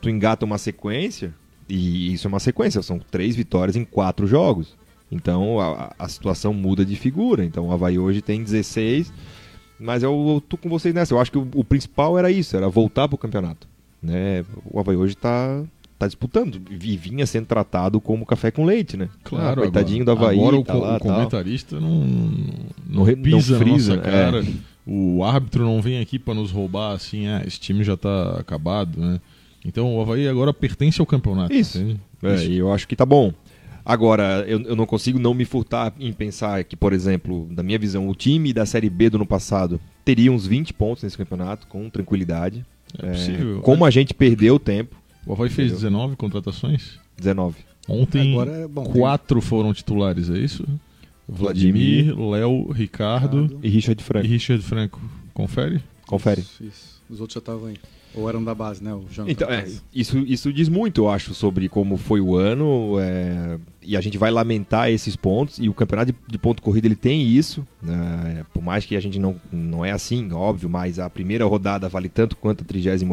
[0.00, 1.34] Tu engata uma sequência,
[1.68, 4.76] e isso é uma sequência, são três vitórias em quatro jogos.
[5.10, 7.44] Então a, a situação muda de figura.
[7.44, 9.12] Então o Havaí hoje tem 16,
[9.78, 11.14] mas eu, eu tô com vocês nessa.
[11.14, 13.68] Eu acho que o, o principal era isso, era voltar pro campeonato.
[14.02, 14.44] Né?
[14.64, 15.62] O Havaí hoje tá,
[15.98, 16.60] tá disputando.
[16.70, 19.08] E vinha sendo tratado como café com leite, né?
[19.24, 20.38] Claro, Ah, coitadinho agora, do Havaí.
[20.38, 22.54] Agora o, tá co- lá, o comentarista não, não,
[22.88, 24.42] Não re- não frisa, na nossa cara.
[24.42, 24.46] é.
[24.86, 29.00] O árbitro não vem aqui para nos roubar assim, ah, esse time já está acabado,
[29.00, 29.20] né?
[29.64, 31.52] Então o Havaí agora pertence ao campeonato.
[31.52, 31.78] Isso.
[31.78, 32.00] entende?
[32.22, 32.50] É, Isso.
[32.50, 33.32] e eu acho que tá bom.
[33.84, 37.78] Agora, eu, eu não consigo não me furtar em pensar que, por exemplo, na minha
[37.78, 41.66] visão, o time da Série B do ano passado teria uns 20 pontos nesse campeonato,
[41.68, 42.64] com tranquilidade.
[43.00, 43.60] É possível.
[43.60, 45.90] como a gente perdeu o tempo, O Havaí fez Entendeu?
[45.90, 46.98] 19 contratações.
[47.18, 47.56] 19.
[47.88, 48.84] Ontem, Agora é bom.
[48.84, 50.64] quatro foram titulares, é isso?
[51.28, 53.60] Vladimir, Léo, Ricardo Ricardo.
[53.62, 54.26] E Richard e Franco.
[54.26, 55.00] Richard Franco.
[55.34, 55.82] Confere?
[56.06, 56.40] Confere.
[56.40, 57.02] Isso, isso.
[57.10, 57.76] Os outros já estavam aí.
[58.14, 58.94] Ou eram da base, né?
[58.94, 62.98] O Jonathan Então, é, isso, isso diz muito, eu acho, sobre como foi o ano.
[62.98, 65.58] é, e a gente vai lamentar esses pontos.
[65.58, 67.66] E o campeonato de, de ponto corrido ele tem isso.
[67.82, 71.88] né, por mais que a gente não, não é assim, óbvio, mas a primeira rodada
[71.88, 73.04] vale tanto quanto a 38.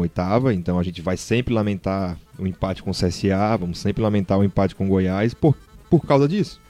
[0.54, 4.44] Então a gente vai sempre lamentar o empate com o CSA, vamos sempre lamentar o
[4.44, 5.56] empate com o Goiás por,
[5.90, 6.63] por causa disso.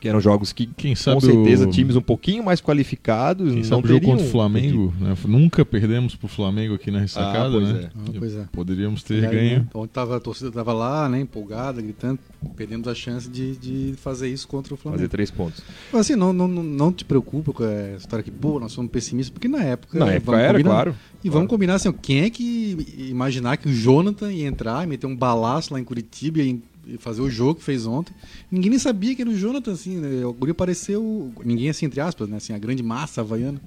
[0.00, 1.70] Que eram jogos que, Quem sabe com certeza, o...
[1.70, 4.12] times um pouquinho mais qualificados Quem não sabe o jogo teriam.
[4.16, 5.16] contra o Flamengo, né?
[5.26, 7.80] Nunca perdemos pro Flamengo aqui na ressacada, pois né?
[7.82, 7.86] é.
[7.86, 8.44] Ah, pois é.
[8.52, 9.58] Poderíamos ter aí, ganho.
[9.60, 11.20] né, Ontem tava, a torcida tava lá, né?
[11.20, 12.18] Empolgada, gritando.
[12.56, 15.00] Perdemos a chance de, de fazer isso contra o Flamengo.
[15.00, 15.62] Fazer três pontos.
[15.92, 19.30] Mas assim, não, não, não- te preocupa com a história que, pô, nós somos pessimistas,
[19.32, 19.98] porque na época.
[19.98, 20.94] Na época era, combinar- claro.
[21.24, 22.76] E vamos combinar assim, quem é que
[23.10, 26.60] imaginar que o Jonathan ia entrar e meter um balaço lá em Curitiba e
[26.98, 28.14] fazer o jogo que fez ontem?
[28.50, 30.24] Ninguém nem sabia que era o Jonathan, assim, né?
[30.24, 31.32] O Guri apareceu.
[31.44, 32.36] Ninguém assim, entre aspas, né?
[32.38, 33.60] Assim, a grande massa havaiana.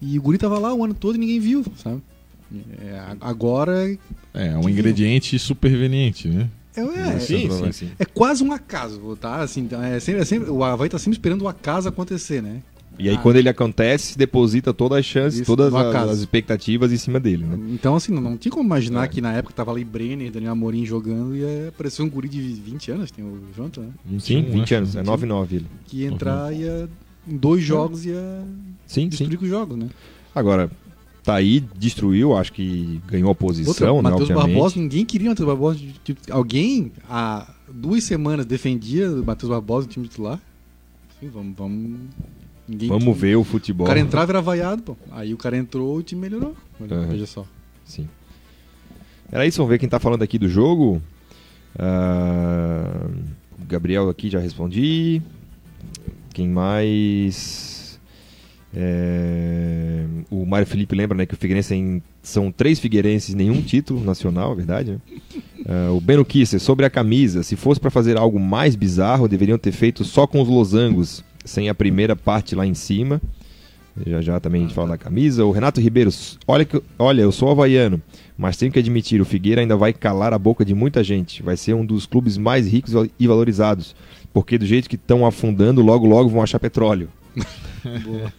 [0.00, 2.02] E o Guri tava lá o ano todo e ninguém viu, sabe?
[2.80, 3.96] É, agora.
[4.34, 6.48] É, um ingrediente superveniente, né?
[6.76, 7.90] É, é, sim, pra sim, sim.
[7.98, 9.40] é quase um acaso, tá?
[9.40, 12.62] Assim, é sempre, é sempre, o Havaí tá sempre esperando o acaso acontecer, né?
[13.00, 13.18] E aí, Ah.
[13.18, 17.44] quando ele acontece, deposita todas as chances, Isso, todas as, as expectativas em cima dele,
[17.46, 17.58] né?
[17.70, 19.08] Então, assim, não, não tinha como imaginar É.
[19.08, 22.40] que na época tava ali Brenner, Daniel Amorim jogando e ia aparecer um guri de
[22.40, 23.88] 20 anos, tem o Jonathan, né?
[24.04, 24.76] 21, Sim, 20 né?
[24.76, 25.66] anos, é 9-9 ele.
[25.86, 26.88] Que ia entrar e ia,
[27.26, 28.44] em dois jogos ia
[28.86, 29.08] Sim, sim.
[29.08, 29.88] destruir com os jogos, né?
[30.34, 30.70] Agora,
[31.24, 34.28] tá aí, destruiu, acho que ganhou a posição, Outra, né, Matheus.
[34.30, 35.80] Barbosa, ninguém queria o Matheus Barbosa.
[36.04, 40.40] Tipo, alguém há duas semanas defendia o Matheus Barbosa no time titular.
[41.18, 42.00] Sim, vamos, vamos.
[42.70, 43.84] Ninguém Vamos ver o futebol.
[43.84, 44.96] O cara entrava e era vaiado, pô.
[45.10, 46.54] Aí o cara entrou o time melhorou.
[46.80, 47.06] Olha, Aham.
[47.08, 47.44] Veja só.
[47.84, 48.08] Sim.
[49.32, 51.02] Era isso, vamos ver quem tá falando aqui do jogo.
[53.60, 55.20] O Gabriel aqui já respondi.
[56.32, 57.98] Quem mais?
[58.72, 64.04] É, o Mário Felipe lembra né, que o Figueirense tem- são três Figueirenses, nenhum título
[64.04, 64.92] nacional, é verdade.
[64.92, 64.98] Né?
[65.66, 69.58] Ah, o Beno Kisser, sobre a camisa, se fosse para fazer algo mais bizarro, deveriam
[69.58, 73.20] ter feito só com os losangos, sem a primeira parte lá em cima.
[74.06, 75.44] Já já também a gente fala da camisa.
[75.44, 76.10] O Renato Ribeiro,
[76.46, 78.00] olha, que, olha, eu sou havaiano,
[78.38, 81.42] mas tenho que admitir, o Figueira ainda vai calar a boca de muita gente.
[81.42, 83.94] Vai ser um dos clubes mais ricos e valorizados.
[84.32, 87.08] Porque do jeito que estão afundando, logo logo vão achar petróleo.
[88.04, 88.32] Boa.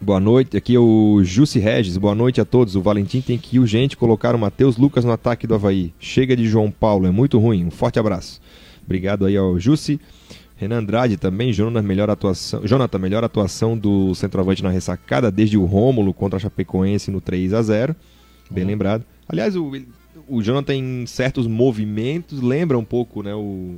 [0.00, 1.96] Boa noite, aqui é o Jussi Regis.
[1.96, 2.76] Boa noite a todos.
[2.76, 5.94] O Valentim tem que urgente colocar o Matheus Lucas no ataque do Havaí.
[5.98, 7.64] Chega de João Paulo, é muito ruim.
[7.64, 8.38] Um forte abraço.
[8.84, 9.98] Obrigado aí ao Jussi.
[10.56, 15.64] Renan Andrade também, Jonathan, melhor atuação, Jonathan, melhor atuação do centroavante na ressacada desde o
[15.64, 17.96] Rômulo contra a Chapecoense no 3 a 0
[18.50, 18.70] Bem Uhum.
[18.70, 19.04] lembrado.
[19.28, 19.72] Aliás, o,
[20.28, 23.76] o Jonathan em certos movimentos lembra um pouco né, o,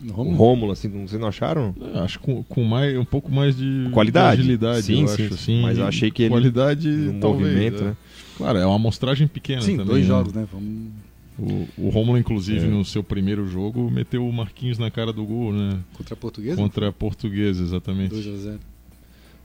[0.00, 0.36] No O Romulo?
[0.36, 1.74] Rômulo, assim, vocês não acharam?
[1.94, 4.40] É, Acho com, com mais, um pouco mais de Qualidade.
[4.40, 5.28] agilidade, Sim, eu sim, acho.
[5.28, 5.34] sim.
[5.34, 7.48] Assim, Mas eu achei que ele- Qualidade, No talvez.
[7.52, 7.86] movimento, é.
[7.86, 7.96] né?
[8.36, 9.86] Claro, é uma amostragem pequena Sim, também.
[9.86, 10.08] dois né?
[10.08, 10.46] jogos, né?
[10.52, 10.90] Vamos
[11.38, 12.68] O, o Romulo, inclusive, É.
[12.68, 15.78] no seu primeiro jogo, meteu o Marquinhos na cara do gol, né?
[15.96, 16.56] contra a Portuguesa?
[16.56, 18.10] Contra a Portuguesa, exatamente.
[18.10, 18.58] 2 a 0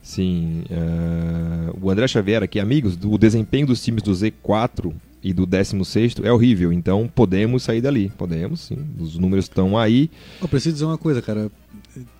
[0.02, 0.64] Sim.
[0.70, 6.16] é, O André Xavier aqui, amigos, o desempenho dos times do Z4 e do 16
[6.22, 8.10] é horrível, então podemos sair dali.
[8.18, 8.76] Podemos, sim.
[8.98, 10.10] Os números estão aí.
[10.42, 11.50] Eu preciso dizer uma coisa, cara.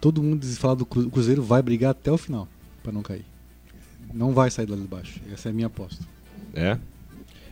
[0.01, 2.49] Todo mundo diz falar do Cru- Cruzeiro vai brigar até o final
[2.83, 3.25] pra não cair.
[4.15, 5.21] Não vai sair lá de baixo.
[5.33, 6.03] Essa é a minha aposta.
[6.55, 6.79] É.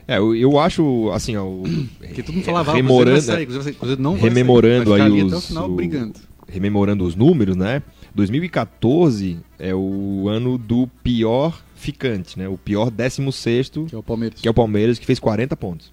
[0.08, 1.62] É, eu, eu acho, assim, ó, o-
[1.98, 4.98] Porque todo mundo falava, ah, rememorando, sair, o Cruzeiro, Cruzeiro não rememorando sair.
[4.98, 6.18] Vai aí os- final o- brigando.
[6.48, 7.82] rememorando os números, né?
[8.14, 12.48] 2014 é o ano do pior ficante, né?
[12.48, 14.40] O pior 16 Que é o Palmeiras.
[14.40, 15.92] que é o Palmeiras, que fez 40 pontos.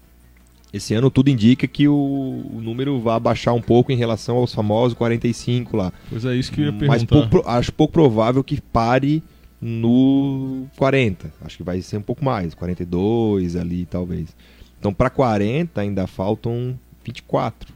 [0.72, 4.54] Esse ano tudo indica que o, o número vai abaixar um pouco em relação aos
[4.54, 5.92] famosos 45 lá.
[6.08, 7.06] Pois é isso que eu ia Mas perguntar.
[7.06, 9.20] pouco pro- acho pouco provável que pare
[9.60, 11.32] no 40.
[11.42, 14.34] Acho que vai ser um pouco mais, 42 ali talvez.
[14.78, 17.72] Então para 40 ainda faltam 24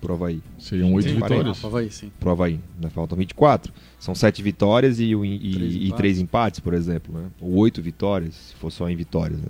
[0.00, 0.40] pro Havaí.
[0.58, 1.64] Seriam oito Sim, vitórias.
[1.64, 2.10] Ah, Havaí, sim.
[2.18, 2.60] Pro Havaí.
[2.76, 3.72] Ainda faltam 24.
[3.98, 5.96] São 7 vitórias e, e, Três e empates.
[5.96, 7.18] 3 empates, por exemplo.
[7.18, 7.26] Né?
[7.40, 9.40] Ou 8 vitórias, se for só em vitórias.
[9.40, 9.48] Né?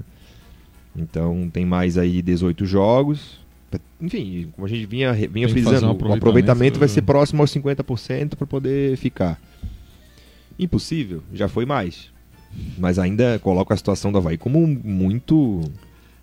[0.96, 3.38] Então tem mais aí 18 jogos.
[4.00, 7.06] Enfim, como a gente vinha, vinha frisando, um o aproveitamento, aproveitamento vai ser né?
[7.06, 9.38] próximo aos 50% para poder ficar.
[10.58, 12.10] Impossível, já foi mais.
[12.78, 15.60] Mas ainda coloca a situação do Havaí como muito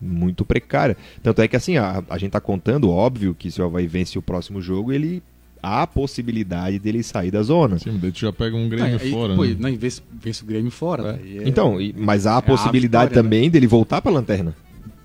[0.01, 0.97] muito precária.
[1.23, 4.17] Tanto é que assim, a, a gente tá contando, óbvio, que se o Havaí vence
[4.19, 5.23] o próximo jogo, ele
[5.63, 7.79] há a possibilidade dele sair da zona.
[7.79, 9.35] Sim, daí tu já pega um Grêmio Ah, fora.
[9.35, 9.55] pô, né?
[9.57, 11.13] não, vence, vence o Grêmio fora.
[11.13, 14.11] daí é- Então, e- mas há a é a possibilidade vitória, também dele voltar para
[14.11, 14.53] a lanterna.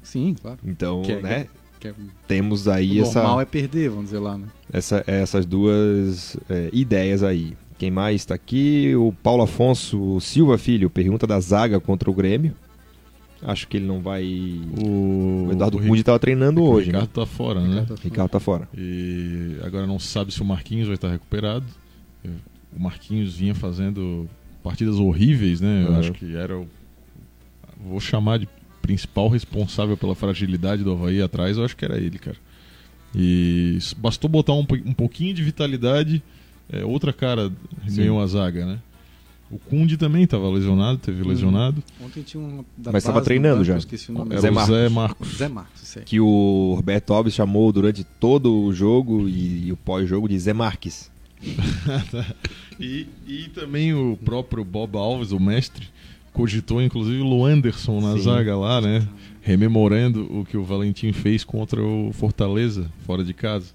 [0.02, 0.58] Sim, claro.
[0.66, 1.46] Então, Que é- né,
[1.78, 1.94] Que é-
[2.26, 4.46] temos o aí essa normal é perder, vamos dizer lá, né?
[4.72, 7.54] essa- essas duas é, ideias aí.
[7.80, 8.94] Quem mais está aqui?
[8.94, 12.54] O Paulo Afonso Silva Filho pergunta da zaga contra o Grêmio.
[13.42, 14.22] Acho que ele não vai.
[14.78, 17.10] O, O Eduardo o Cunha estava treinando o hoje, Ricardo né?
[17.14, 17.68] tá fora, né?
[17.68, 18.00] Ricardo fora.
[18.04, 18.68] Ricardo tá fora.
[18.76, 21.64] E agora não sabe se o Marquinhos vai estar recuperado.
[22.76, 24.28] O Marquinhos vinha fazendo
[24.62, 25.84] partidas horríveis, né?
[25.86, 25.98] Eu Uhum.
[26.00, 26.68] acho que era o.
[27.82, 28.46] Vou chamar de
[28.82, 32.36] principal responsável pela fragilidade do Havaí atrás, eu acho que era ele, cara.
[33.14, 36.22] E bastou botar um, um pouquinho de vitalidade,
[36.72, 37.50] é, outra cara
[37.88, 37.96] Sim.
[37.96, 38.78] ganhou a zaga, né?
[39.50, 41.28] O Kunde também estava lesionado, teve Uhum.
[41.28, 41.82] lesionado.
[42.00, 42.64] Ontem tinha um.
[42.78, 43.78] Da Mas tava base do treinando banco, já.
[43.78, 44.76] Esqueci o nome Era Zé Marcos.
[44.76, 45.36] Zé Marcos.
[45.36, 45.98] Zé Marcos.
[46.06, 50.52] Que o Roberto Alves chamou durante todo o jogo e, e o pós-jogo de Zé
[50.52, 51.10] Marques.
[52.78, 55.86] E, e também o próprio Bob Alves, o mestre,
[56.32, 58.22] cogitou inclusive o Anderson na Sim.
[58.22, 59.06] zaga lá, né?
[59.42, 63.66] Rememorando o que o Valentim fez contra o Fortaleza, fora de casa.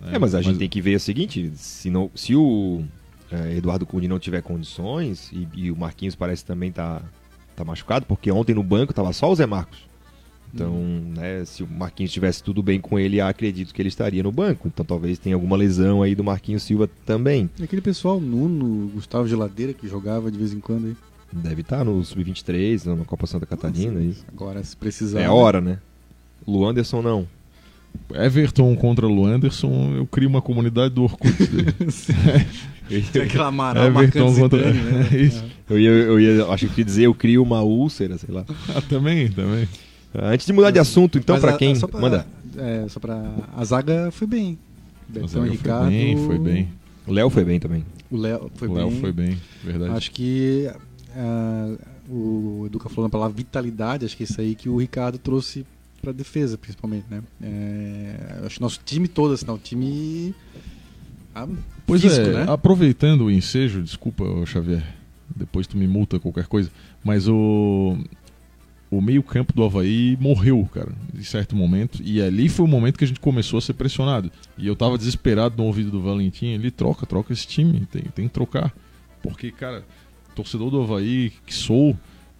[0.00, 0.12] Né?
[0.14, 2.84] É, mas a gente tem que ver o seguinte: se, não, se o
[3.30, 7.02] é, Eduardo Cunha não tiver condições, e, e o Marquinhos parece também tá,
[7.54, 9.88] tá machucado, porque ontem no banco tava só o Zé Marcos.
[10.52, 10.72] Então,
[11.14, 14.66] né, se o Marquinhos estivesse tudo bem com ele, acredito que ele estaria no banco.
[14.66, 17.50] Então talvez tenha alguma lesão aí do Marquinhos Silva também.
[17.58, 20.96] E aquele pessoal, Nuno, Gustavo Geladeira, que jogava de vez em quando aí.
[21.30, 24.00] Deve estar no Sub-23, na Copa Santa Catarina.
[24.00, 24.16] aí.
[24.32, 25.20] Agora, se precisar.
[25.20, 25.78] É a hora, né?
[26.46, 27.28] Luanderson não.
[28.14, 31.32] Everton contra o Anderson, eu crio uma comunidade do Orkut.
[33.12, 34.72] Tem aquela Amaral Everton contra.
[34.72, 35.08] Zidane, né?
[35.70, 35.74] É.
[35.74, 38.44] Eu ia, eu ia, acho que dizer, eu crio uma úlcera, sei lá.
[38.74, 39.68] Ah, também, também.
[40.14, 41.74] Antes de mudar de assunto, então, Mas pra a- quem.
[41.74, 42.26] só pra- Manda.
[42.56, 43.22] É, só pra.
[43.54, 44.58] A zaga foi bem.
[45.06, 45.84] Betão e Ricardo.
[45.84, 46.68] foi bem, foi bem.
[47.06, 47.84] O Léo foi bem também.
[48.10, 49.00] O Léo foi o Léo bem.
[49.00, 49.92] foi bem, verdade.
[49.92, 50.70] Acho que
[51.14, 51.74] ah,
[52.08, 55.66] o Educa falou na palavra vitalidade, acho que é isso aí que o Ricardo trouxe
[56.00, 57.22] pra defesa, principalmente, né?
[57.42, 60.34] É, acho que nosso time todo, assim, não, o time
[61.34, 61.48] ah,
[61.86, 62.46] Pois físico, é, né?
[62.48, 64.84] aproveitando o ensejo, desculpa, Xavier,
[65.34, 66.70] depois tu me multa qualquer coisa,
[67.04, 67.96] mas o
[68.90, 73.04] o meio-campo do Havaí morreu, cara, em certo momento, e ali foi o momento que
[73.04, 74.30] a gente começou a ser pressionado.
[74.56, 78.28] E eu tava desesperado no ouvido do Valentim, ele troca, troca esse time, tem, tem
[78.28, 78.74] que trocar.
[79.22, 79.84] Porque, cara,
[80.34, 81.94] torcedor do Havaí que sou,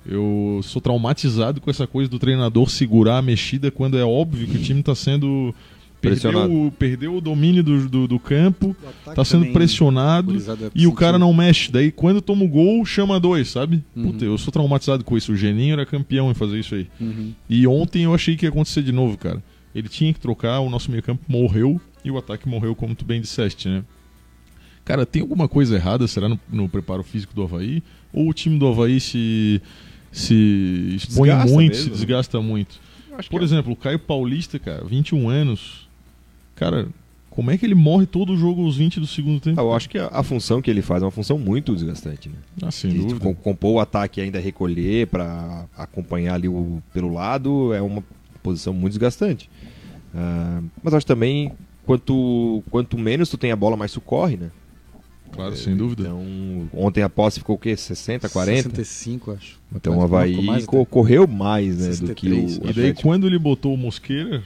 [0.09, 4.57] eu sou traumatizado com essa coisa do treinador segurar a mexida quando é óbvio que
[4.57, 5.55] o time tá sendo.
[6.01, 8.75] Perdeu, perdeu o domínio do, do, do campo,
[9.17, 10.41] tá sendo pressionado
[10.73, 11.73] e o cara não mexe.
[11.73, 13.83] Daí quando toma o gol, chama dois, sabe?
[13.97, 14.13] Uhum.
[14.13, 15.33] Puta, eu sou traumatizado com isso.
[15.33, 16.87] O Geninho era campeão em fazer isso aí.
[17.01, 17.33] Uhum.
[17.51, 19.43] E ontem eu achei que ia acontecer de novo, cara.
[19.75, 23.21] Ele tinha que trocar, o nosso meio-campo morreu e o ataque morreu, como tu bem
[23.21, 23.83] disseste, né?
[24.85, 27.83] Cara, tem alguma coisa errada, será, no, no preparo físico do Havaí?
[28.13, 29.61] Ou o time do Havaí se,
[30.13, 31.97] se expõe Desgasta muito, mesmo, se né?
[31.97, 32.81] desgasta muito?
[33.31, 33.45] Por é.
[33.45, 35.89] exemplo, o Caio Paulista, cara, 21 anos.
[36.55, 36.89] Cara,
[37.31, 39.61] Como é que ele morre todo o jogo aos 20 do segundo tempo?
[39.61, 42.29] Ah, eu acho que a, a função que ele faz é uma função muito desgastante,
[42.29, 42.35] né?
[42.63, 43.21] Ah, sem De dúvida.
[43.21, 48.03] com- compor o ataque e ainda recolher pra acompanhar ali o, pelo lado é uma
[48.43, 49.49] posição muito desgastante.
[50.15, 51.53] Ah, mas acho também
[51.87, 54.51] quanto, quanto menos tu tem a bola, mais tu corre, né?
[55.33, 56.03] Claro, sem dúvida.
[56.05, 57.77] Então, ontem a posse ficou o quê?
[57.77, 58.63] 60, 40?
[58.71, 59.59] 65, acho.
[59.75, 62.71] Então o Havaí mais co- correu mais né, do que o 63.
[62.71, 64.43] E daí, quando ele botou o Mosqueira,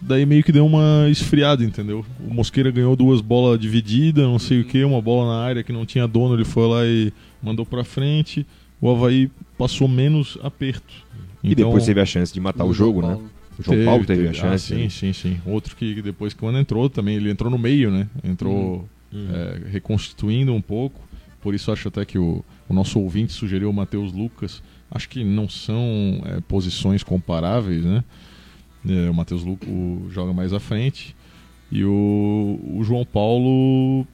[0.00, 2.04] daí meio que deu uma esfriada, entendeu?
[2.26, 5.72] O Mosqueira ganhou duas bolas divididas, não sei o que, uma bola na área que
[5.72, 7.12] não tinha dono, ele foi lá e
[7.42, 8.46] mandou pra frente.
[8.80, 10.94] O Havaí passou menos aperto.
[11.42, 13.18] E depois teve a chance de matar o jogo, né?
[13.58, 14.72] O João Paulo teve, a chance.
[14.72, 14.88] Ah, sim, né?
[14.88, 15.38] sim, sim.
[15.44, 18.06] Outro que depois, quando entrou também, ele entrou no meio, né?
[18.24, 18.84] Entrou Uhum.
[19.12, 21.00] É, reconstituindo um pouco.
[21.40, 24.62] Por isso acho até que o, o nosso ouvinte sugeriu o Matheus Lucas.
[24.90, 28.04] Acho que não são é, posições comparáveis, né?
[28.86, 29.68] É, o Matheus Lucas
[30.10, 31.16] joga mais à frente.
[31.70, 34.06] E o, o João Paulo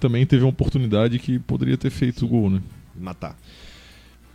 [0.00, 2.60] também teve uma oportunidade que poderia ter feito o gol, né?
[2.96, 3.36] matar.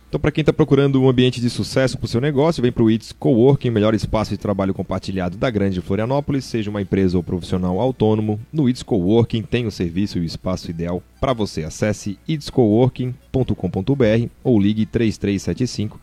[0.08, 2.82] Então, para quem está procurando um ambiente de sucesso para o seu negócio, vem para
[2.82, 6.46] o ITS Coworking, melhor espaço de trabalho compartilhado da grande Florianópolis.
[6.46, 10.70] Seja uma empresa ou profissional autônomo, no ITS Coworking tem o serviço e o espaço
[10.70, 11.62] ideal para você.
[11.62, 16.00] Acesse itscoworking.com.br ou ligue 3375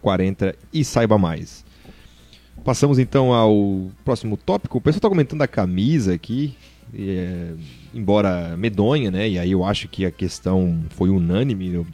[0.00, 1.64] 0040 e saiba mais.
[2.64, 4.78] Passamos então ao próximo tópico.
[4.78, 6.54] O pessoal está comentando a camisa aqui,
[6.96, 7.52] é,
[7.94, 9.28] embora medonha, né?
[9.28, 11.84] E aí eu acho que a questão foi unânime.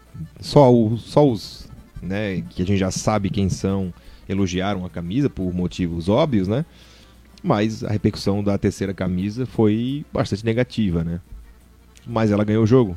[0.40, 1.68] Só, o- só os
[2.02, 3.92] né, que a gente já sabe quem são
[4.28, 6.64] elogiaram a camisa por motivos óbvios, né?
[7.42, 11.20] Mas a repercussão da terceira camisa foi bastante negativa, né?
[12.06, 12.96] Mas ela ganhou o jogo.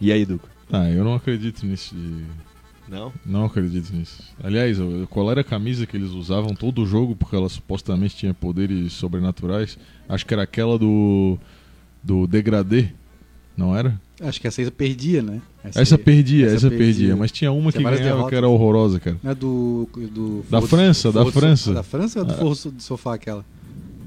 [0.00, 0.48] E aí, Duca?
[0.70, 2.24] Ah, eu não acredito nisso de
[2.88, 3.12] Não?
[3.24, 4.22] Não acredito nisso.
[4.42, 4.78] Aliás,
[5.10, 8.92] qual era a camisa que eles usavam todo o jogo, porque ela supostamente tinha poderes
[8.92, 9.76] sobrenaturais?
[10.08, 11.36] Acho que era aquela do.
[12.02, 12.88] do degradê,
[13.56, 14.00] não era?
[14.20, 15.42] Acho que essa aí perdia, né?
[15.64, 16.86] Essa, perdia, essa, essa perdia.
[16.86, 17.16] perdia.
[17.16, 18.28] Mas tinha uma Tinha que ganhava derrotas.
[18.30, 19.16] que era horrorosa, cara.
[19.24, 19.88] É do.
[19.94, 21.74] do Da França, da França.
[21.74, 22.36] Da França ou do Ah.
[22.36, 23.44] forro do sofá aquela?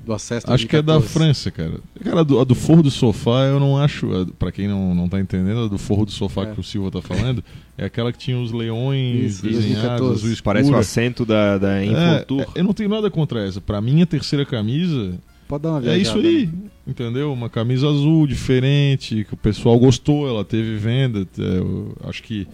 [0.10, 1.14] Do acesso Acho que é da 2014.
[1.14, 1.80] França, cara.
[2.04, 4.12] Cara, a do, a do forro do sofá eu não acho.
[4.12, 6.46] a- Pra quem não, não tá entendendo, a do forro do sofá É.
[6.54, 7.44] que o Silva tá falando
[7.78, 10.14] é aquela que tinha os leões Isso, desenhados, 2014.
[10.16, 10.44] azul escuro.
[10.44, 13.62] Parece o assento da, da É, é, eu não tenho nada contra essa.
[13.62, 15.14] Pra mim, a terceira camisa
[15.48, 16.02] Pode dar uma É viajada.
[16.02, 16.54] isso aí, né?
[16.88, 17.32] entendeu?
[17.32, 21.20] Uma camisa azul diferente, que o pessoal gostou, ela teve venda.
[21.38, 22.48] é, eu acho que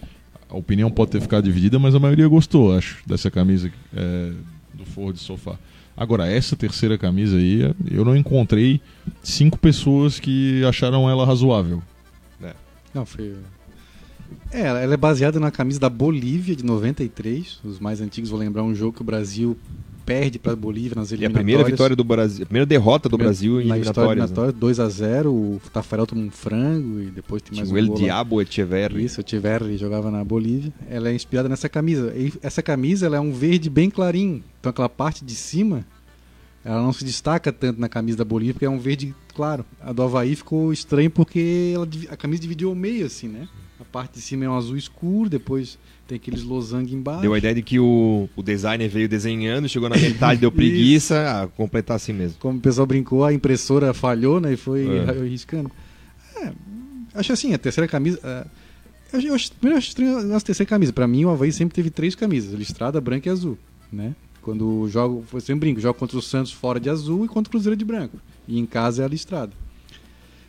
[0.50, 4.30] a opinião pode ter ficado dividida, mas a maioria gostou, acho, dessa camisa é,
[4.74, 5.56] do forro de sofá.
[5.96, 8.80] Agora, essa terceira camisa aí, eu não encontrei
[9.22, 11.82] cinco pessoas que acharam ela razoável.
[12.96, 13.34] Não, foi.
[14.50, 17.60] É, ela ela é baseada na camisa da Bolívia de 93.
[17.62, 19.54] Os mais antigos vão lembrar um jogo que o Brasil
[20.06, 21.44] perde para a Bolívia nas E a eliminatórias.
[21.44, 24.08] primeira vitória do Brasil, a primeira derrota do Primeira- Brasil em eliminatórias.
[24.08, 24.12] né?
[24.22, 27.82] eliminatória, 2 a 0 o Tafarel toma um frango e depois tem mais Tinha um
[27.82, 27.96] o El gol.
[27.98, 29.04] Diabo Echeverri.
[29.04, 30.72] Isso, o Tiverri jogava na Bolívia.
[30.88, 32.14] Ela é inspirada nessa camisa.
[32.16, 34.42] E essa camisa ela é um verde bem clarinho.
[34.60, 35.84] Então aquela parte de cima,
[36.64, 39.64] ela não se destaca tanto na camisa da Bolívia porque é um verde claro.
[39.80, 43.48] A do Havaí ficou estranho porque ela a camisa dividiu ao meio assim, né?
[43.80, 47.22] A parte de cima é um azul escuro, depois tem aqueles losangue embaixo.
[47.22, 51.24] Deu a ideia de que o, o designer veio desenhando, chegou na metade, deu preguiça,
[51.42, 52.38] ah, completar assim mesmo.
[52.38, 54.52] Como o pessoal brincou, a impressora falhou, né?
[54.52, 55.12] E foi É.
[55.28, 55.70] riscando.
[56.36, 56.52] É,
[57.14, 58.20] acho assim, a terceira camisa.
[58.22, 58.46] é,
[59.26, 60.92] eu, acho- primeiro acho estranho a terceira camisa.
[60.92, 63.58] Pra mim, o Havaí sempre teve três camisas: listrada, branca e azul.
[63.92, 64.14] Né?
[64.42, 67.50] Quando jogo, eu sempre brinco, jogo contra o Santos fora de azul e contra o
[67.50, 68.16] Cruzeiro de branco.
[68.46, 69.52] E em casa é a listrada.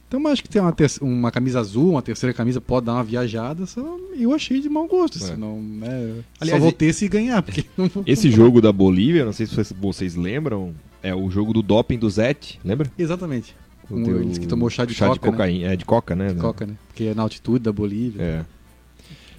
[0.07, 3.03] Então, eu acho que ter uma, uma camisa azul, uma terceira camisa pode dar uma
[3.03, 3.65] viajada.
[3.65, 3.81] Só
[4.17, 5.19] eu achei de mau gosto.
[5.19, 5.23] É.
[5.23, 6.21] Assim, não, né?
[6.39, 7.41] Aliás, só vou ter se ganhar.
[7.43, 7.65] Porque
[8.05, 12.09] Esse jogo da Bolívia, não sei se vocês, lembram, é o jogo do doping do
[12.09, 12.89] Zete, lembra?
[12.97, 13.53] Exatamente.
[13.89, 15.83] O Um, teu- ele disse que tomou chá de chá coca, de cocaína, é de
[15.85, 16.33] coca, né?
[16.33, 16.73] De coca, né?
[16.87, 18.21] Porque é na altitude da Bolívia.
[18.21, 18.45] É.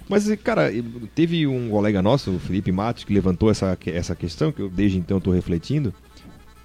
[0.07, 0.71] Mas, cara,
[1.13, 4.97] teve um colega nosso, o Felipe Matos, que levantou essa, essa questão, que eu desde
[4.97, 5.93] então estou refletindo,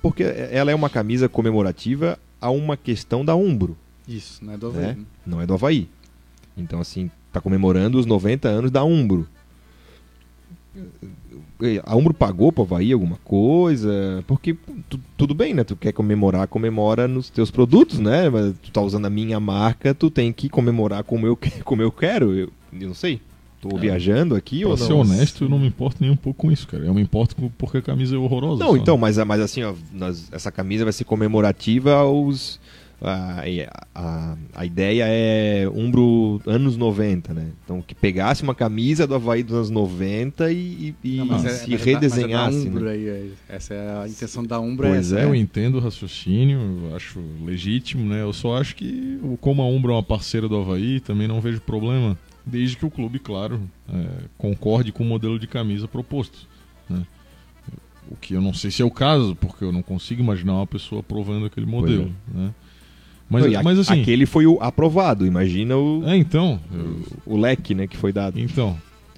[0.00, 4.66] porque ela é uma camisa comemorativa a uma questão da Umbro, Isso, não é do
[4.68, 4.82] Havaí.
[4.86, 4.92] né?
[4.94, 5.04] né?
[5.26, 5.88] não é do Havaí.
[6.56, 9.26] Então, assim, tá comemorando os 90 anos da Umbro.
[11.84, 14.22] A Umbro pagou pro Havaí alguma coisa?
[14.26, 14.56] Porque
[14.88, 15.64] tu- tudo bem, né?
[15.64, 18.28] Tu quer comemorar, comemora nos teus produtos, né?
[18.28, 21.90] Mas tu tá usando a minha marca, tu tem que comemorar como eu, como eu
[21.92, 22.32] quero.
[22.34, 23.20] Eu, eu não sei.
[23.60, 23.80] Tô É.
[23.80, 25.00] viajando aqui Pra ou ser não?
[25.00, 26.84] honesto, eu não me importo nem um pouco com isso, cara.
[26.84, 28.62] Eu me importo com- porque a camisa é horrorosa.
[28.62, 28.76] Não, só.
[28.76, 32.60] então, mas, mas assim, ó, nós- essa camisa vai ser comemorativa aos,
[33.04, 33.44] a,
[33.94, 37.48] a, a ideia é Umbro anos 90, né?
[37.64, 41.50] Então que pegasse uma camisa do Havaí dos anos 90 e, e, Não, e é-
[41.50, 42.56] se é da- redesenhasse.
[42.56, 42.90] mas é Umbro né?
[42.92, 44.88] aí, é- essa é a intenção da Umbro.
[44.88, 45.20] Pois essa.
[45.20, 45.24] é.
[45.24, 46.58] Eu entendo o raciocínio,
[46.90, 48.22] eu acho legítimo, né?
[48.22, 51.40] Eu só acho que, o- como a Umbra é uma parceira do Havaí, também não
[51.40, 53.60] vejo problema, desde que o clube, claro,
[53.92, 54.06] é,
[54.38, 56.46] concorde com o modelo de camisa proposto.
[56.88, 57.02] né?
[58.10, 60.66] O que eu não sei se é o caso, porque eu não consigo imaginar uma
[60.66, 62.12] pessoa aprovando aquele modelo.
[62.28, 62.52] Né?
[63.40, 64.00] Mas, Não, mas assim.
[64.02, 66.60] Aquele foi o aprovado, imagina o, É, então.
[66.74, 68.38] eu- o leque né, que foi dado.
[68.40, 68.76] Então,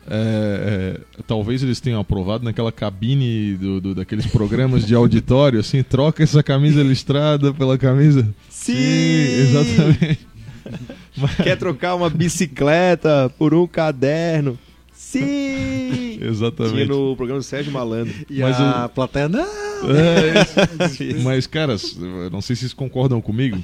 [0.09, 5.83] é, é, talvez eles tenham aprovado naquela cabine do, do- daqueles programas de auditório, assim,
[5.83, 8.27] troca essa camisa listrada pela camisa.
[8.69, 10.27] exatamente.
[11.43, 14.59] Quer trocar uma bicicleta por um caderno?
[14.93, 16.17] Sim!
[16.19, 16.87] Tinha Exatamente.
[16.89, 18.13] no programa do Sérgio Malandro.
[18.29, 19.41] E Mas a plateia, não!
[19.45, 20.35] É,
[21.23, 21.97] mas, caras,
[22.33, 23.59] não sei se vocês concordam comigo.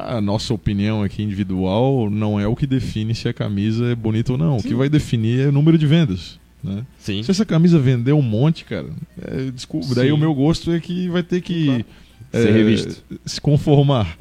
[0.00, 4.32] A nossa opinião aqui individual não é o que define se a camisa é bonita
[4.32, 4.56] ou não.
[4.56, 6.38] O que vai definir é o número de vendas.
[6.62, 6.84] Né?
[6.98, 7.22] Sim.
[7.22, 8.88] Se essa camisa vender um monte, cara,
[9.22, 10.12] é, desculpa, daí Sim.
[10.12, 11.84] o meu gosto é que vai ter que
[12.32, 13.02] Ser é, revisto.
[13.24, 14.16] se conformar.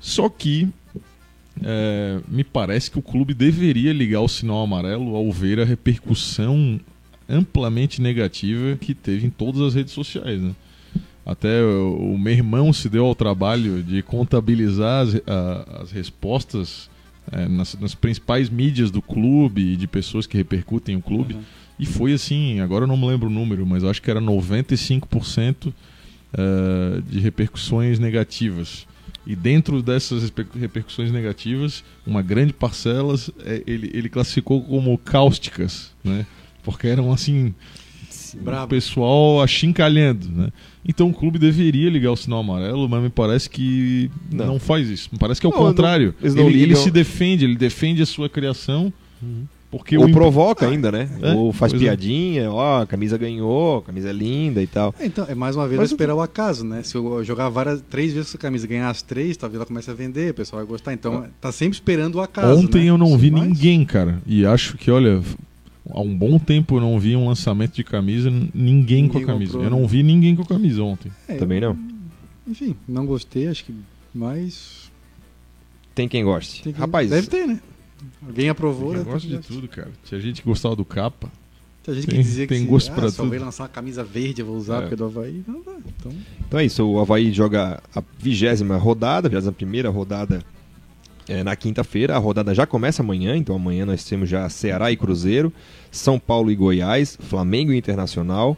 [0.00, 0.68] Só que
[1.62, 6.80] é, me parece que o clube deveria ligar o sinal amarelo ao ver a repercussão
[7.28, 10.40] amplamente negativa que teve em todas as redes sociais.
[10.40, 10.52] Né?
[11.26, 16.90] Até o, o meu irmão se deu ao trabalho de contabilizar as, a- as respostas
[17.32, 21.36] é, nas, nas principais mídias do clube e de pessoas que repercutem o clube.
[21.78, 25.72] E foi assim, agora eu não me lembro o número, mas acho que era 95%
[26.32, 28.86] eh, de repercussões negativas.
[29.26, 35.92] E dentro dessas reper- repercussões negativas, uma grande parcela eh, ele, ele classificou como cáusticas,
[36.04, 36.26] né?
[36.62, 37.54] Porque eram assim,
[38.40, 38.68] o Brabo.
[38.68, 40.48] pessoal achincalhando, né?
[40.86, 44.58] Então o clube deveria ligar o sinal amarelo, mas me parece que não, Não.
[44.58, 45.08] faz isso.
[45.12, 46.14] Me parece que é o Não, contrário.
[46.22, 48.92] não ele, ele se defende, ele defende a sua criação,
[49.70, 51.08] porque Ou o provoca ainda, né?
[51.20, 51.86] É, Ou faz pois é.
[51.86, 54.94] piadinha, ó, a camisa ganhou, a camisa é linda e tal.
[55.00, 56.82] É, Então, é mais uma vez Mas esperar o acaso, né?
[56.84, 59.94] Se eu jogar várias, três vezes essa camisa, ganhar as três, talvez ela comece a
[59.94, 60.92] vender, o pessoal vai gostar.
[60.92, 62.60] Então, tá sempre esperando o acaso.
[62.60, 62.90] Ontem né?
[62.90, 64.20] eu não vi Mas- ninguém, cara.
[64.26, 65.20] E acho que, olha,
[65.90, 69.52] há um bom tempo eu não vi um lançamento de camisa, ninguém, com a camisa.
[69.52, 69.86] comprou, Eu não né?
[69.86, 71.10] vi ninguém com a camisa ontem.
[71.28, 71.76] É, Também não.
[72.46, 73.74] Enfim, não gostei, acho que.
[74.14, 74.90] Mas.
[75.94, 76.62] Tem quem goste.
[76.62, 77.60] tem que- Rapaz, Deve ter, né?
[78.26, 78.92] Alguém aprovou.
[78.92, 79.90] Eu deve gosto de tudo, cara.
[80.04, 81.30] Tinha gente que gostava do capa.
[81.82, 83.30] Tinha gente Tem- que dizia que tem se- gosto ah, pra só tudo.
[83.30, 84.80] veio lançar uma camisa verde, eu vou usar É.
[84.80, 85.42] porque é do Havaí.
[85.46, 85.78] Não, não.
[85.78, 86.12] Então,
[86.46, 90.42] Então é isso, o Havaí joga a vigésima rodada, a vigésima primeira rodada
[91.28, 92.14] é, na quinta-feira.
[92.14, 95.52] A rodada já começa amanhã, então amanhã nós temos já Ceará e Cruzeiro,
[95.90, 98.56] São Paulo e Goiás, Flamengo e Internacional,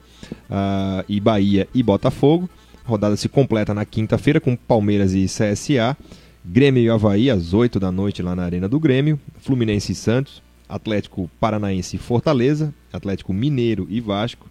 [0.51, 2.49] ah, e Bahia e Botafogo.
[2.85, 5.97] A rodada se completa na quinta-feira com Palmeiras e CSA,
[6.45, 10.41] Grêmio e Havaí às 8 da noite lá na Arena do Grêmio, Fluminense e Santos,
[10.69, 14.49] Atlético Paranaense e Fortaleza, Atlético Mineiro e Vasco.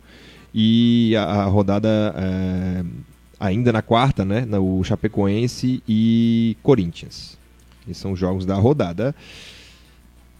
[0.54, 2.84] E a, a rodada é,
[3.40, 4.48] ainda na quarta, né?
[4.58, 7.38] O Chapecoense e Corinthians.
[7.88, 9.16] Esses são os jogos da rodada.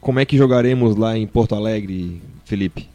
[0.02, 2.88] Como é que jogaremos lá em Porto Alegre, Felipe?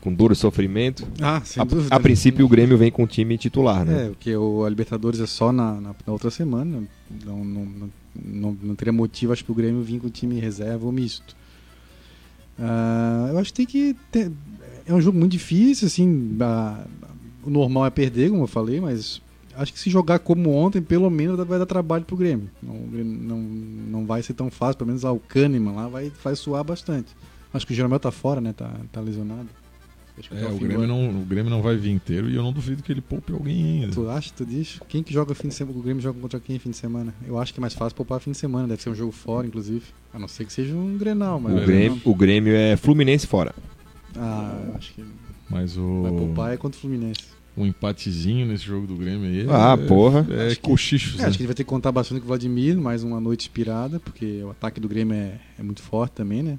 [0.00, 1.06] Com dor e sofrimento?
[1.20, 1.94] ah, sem A, dúvida.
[1.94, 4.06] a princípio o Grêmio vem com o time titular, né?
[4.06, 6.82] É, porque o a Libertadores é só na, na, na outra semana.
[7.24, 7.90] Não, não, não,
[8.24, 11.36] não, não teria motivo, acho, pro Grêmio vir com o time reserva ou misto.
[12.58, 13.96] Ah, eu acho que tem que.
[14.10, 14.30] ter-
[14.86, 16.36] é um jogo muito difícil, assim.
[16.40, 16.84] a-
[17.44, 19.20] o normal é perder, como eu falei, mas
[19.56, 22.50] acho que se jogar como ontem, pelo menos vai dar trabalho pro Grêmio.
[22.62, 26.12] Não, o não, não vai ser tão fácil, pelo menos lá o Kahneman lá vai,
[26.22, 27.14] vai suar bastante.
[27.52, 28.52] Acho que o Jeromel tá fora, né?
[28.52, 29.48] Tá, tá lesionado.
[30.18, 32.28] Acho que até É, o, fim do Grêmio não, o Grêmio não vai vir inteiro
[32.28, 33.92] e eu não duvido que ele poupe alguém ainda.
[33.92, 34.78] Tu acha, tu diz?
[34.88, 35.78] Quem que joga fim de semana?
[35.78, 37.14] O Grêmio joga contra quem fim de semana?
[37.26, 39.46] Eu acho que é mais fácil poupar fim de semana, deve ser um jogo fora,
[39.46, 39.84] inclusive.
[40.12, 41.54] A não ser que seja um Grenal, mas.
[41.54, 43.54] O, Grêmio, o Grêmio é Fluminense fora.
[44.16, 45.04] Ah, eu acho que
[45.48, 47.22] Mas vai o, poupar é contra o Fluminense.
[47.56, 49.46] Um empatezinho nesse jogo do Grêmio aí.
[49.50, 50.26] Ah, é, porra.
[50.30, 51.28] É Acho que- cochichos, É, né?
[51.28, 54.00] acho que ele vai ter que contar bastante com o Vladimir, mais uma noite inspirada,
[54.00, 56.58] porque o ataque do Grêmio é, é muito forte também, né?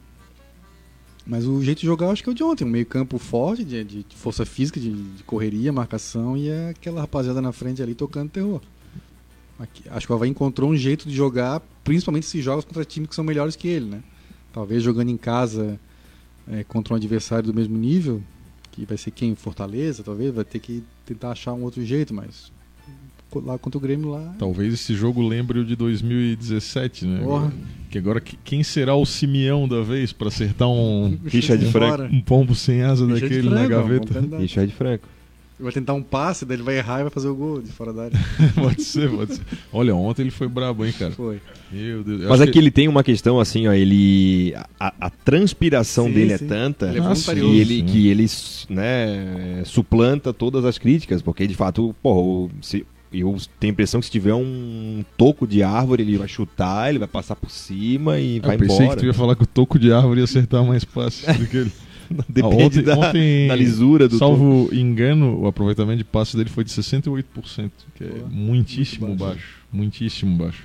[1.26, 3.18] Mas o jeito de jogar eu acho que é o de ontem, um meio campo
[3.18, 7.82] forte, de, de força física, de, de correria, marcação e é aquela rapaziada na frente
[7.82, 8.62] ali tocando terror.
[9.58, 13.08] Aqui- acho que o Havaí encontrou um jeito de jogar, principalmente esses jogos contra times
[13.10, 14.04] que são melhores que ele, né?
[14.52, 15.80] Talvez jogando em casa
[16.48, 18.22] é, contra um adversário do mesmo nível,
[18.74, 19.36] que vai ser quem?
[19.36, 22.52] Fortaleza, talvez, vai ter que tentar achar um outro jeito, mas
[23.36, 24.36] lá contra o Grêmio lá.
[24.38, 27.24] Talvez esse jogo lembre o de 2017, né?
[27.24, 27.52] Porra.
[27.90, 31.98] Que agora que- quem será o Simeão da vez pra acertar um, Richa de Embora.
[31.98, 32.16] frango.
[32.16, 34.20] um pombo sem asa Richa de daquele na gaveta?
[34.38, 35.08] Richard Franco.
[35.60, 37.72] Ele vai tentar um passe, daí ele vai errar e vai fazer o gol de
[37.72, 38.20] fora da área.
[38.56, 39.42] pode ser, pode ser.
[39.72, 41.12] Olha, ontem ele foi brabo, hein, cara?
[41.12, 41.40] Foi.
[41.72, 42.22] Meu Deus.
[42.24, 44.54] eu Mas acho aqui ele tem uma questão assim, ó, ele.
[44.80, 46.46] A, a transpiração Sim, dele sim.
[46.46, 48.26] é tanta Ele é Ah, que ele, que ele
[48.70, 54.08] né, suplanta todas as críticas, porque de fato, porra, se- eu tenho a impressão que
[54.08, 58.40] se tiver um toco de árvore, ele vai chutar, ele vai passar por cima e
[58.40, 58.96] vai Eu pensei embora.
[58.96, 61.58] que tu ia falar que o toco de árvore ia acertar mais passes do que
[61.58, 61.72] ele.
[62.30, 64.18] Depende ontem- da, ontem, da lisura do.
[64.18, 69.24] Salvo engano, o aproveitamento de passe dele foi de 68%, que é muitíssimo baixo.
[69.26, 69.56] baixo.
[69.72, 70.64] Muitíssimo baixo.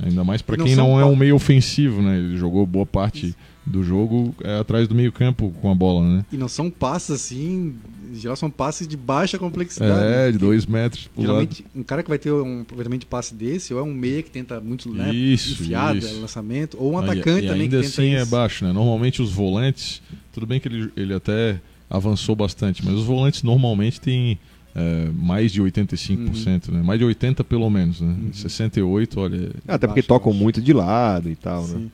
[0.00, 2.18] Ainda mais pra não quem não é um meio ofensivo, né?
[2.18, 3.34] Ele jogou boa parte
[3.66, 6.24] do jogo é, atrás do meio campo com a bola, né?
[6.32, 7.74] E não são passes assim,
[8.14, 10.04] geral são passes de baixa complexidade.
[10.04, 10.32] É, né?
[10.32, 11.26] de dois metros pro lado.
[11.32, 14.22] Geralmente, um cara que vai ter um aproveitamento de passe desse, ou é um meia
[14.22, 16.20] que tenta muito né, Isso, enfiada, isso.
[16.20, 18.30] lançamento, ou um Ah, e- atacante e também ainda que tenta assim é isso.
[18.30, 18.72] baixo, né?
[18.72, 20.00] Normalmente os volantes,
[20.32, 24.38] tudo bem que ele, ele até avançou bastante, mas os volantes normalmente têm
[24.74, 26.82] é, mais de 85%, né?
[26.82, 28.08] Mais de 80% pelo menos, né?
[28.08, 28.30] Uhum.
[28.32, 29.50] 68%, olha...
[29.66, 30.42] Até porque Baixo, tocam baixo.
[30.42, 31.86] muito de lado e tal, né?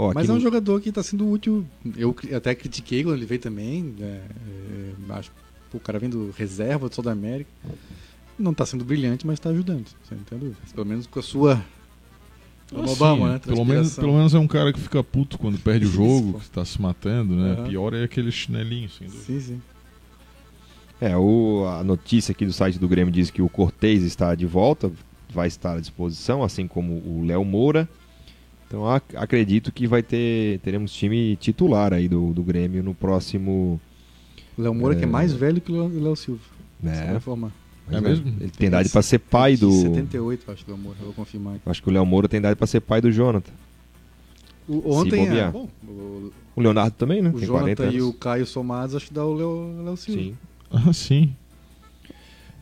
[0.00, 1.66] Ó, Mas é um no- jogador que está sendo útil.
[1.96, 3.96] Eu até critiquei quando ele veio também.
[4.00, 5.32] é, é, acho
[5.70, 7.50] que o cara vem do reserva do Sul da América.
[8.38, 9.86] Não está sendo brilhante, mas está ajudando.
[10.72, 11.64] Pelo menos com a sua.
[12.72, 13.38] Ah, Obama, né?
[13.40, 16.44] Pelo menos, pelo menos é um cara que fica puto quando perde o jogo, que
[16.44, 17.54] está se matando, né?
[17.54, 17.64] Aham.
[17.68, 19.24] Pior é aquele chinelinho, sem dúvida.
[19.24, 19.62] Sim, sim.
[21.00, 24.46] É, o, a notícia aqui do site do Grêmio diz que o Cortez está de
[24.46, 24.92] volta,
[25.32, 27.88] vai estar à disposição, assim como o Léo Moura.
[28.68, 33.80] Então ac- acredito que vai ter teremos time titular aí do, do Grêmio no próximo.
[34.56, 35.10] O Léo Moura que é É.
[35.10, 36.40] mais velho que o Léo- Silva.
[36.82, 37.12] Né?
[37.12, 37.50] vai formar.
[37.90, 38.28] É mesmo?
[38.40, 39.72] Ele tem idade para ser pai do.
[39.72, 40.98] 78, acho que o Léo Moura.
[41.00, 41.62] Eu vou confirmar aqui.
[41.64, 43.52] Acho que o Léo Moura tem idade para ser pai do Jonathan.
[44.68, 47.30] O- ontem, é, bom, o, O Leonardo também, né?
[47.30, 50.20] o tem 40 Jonathan e o Caio somados, acho que dá o Léo, Léo Silva.
[50.20, 50.36] Sim.
[50.70, 51.34] Ah, sim.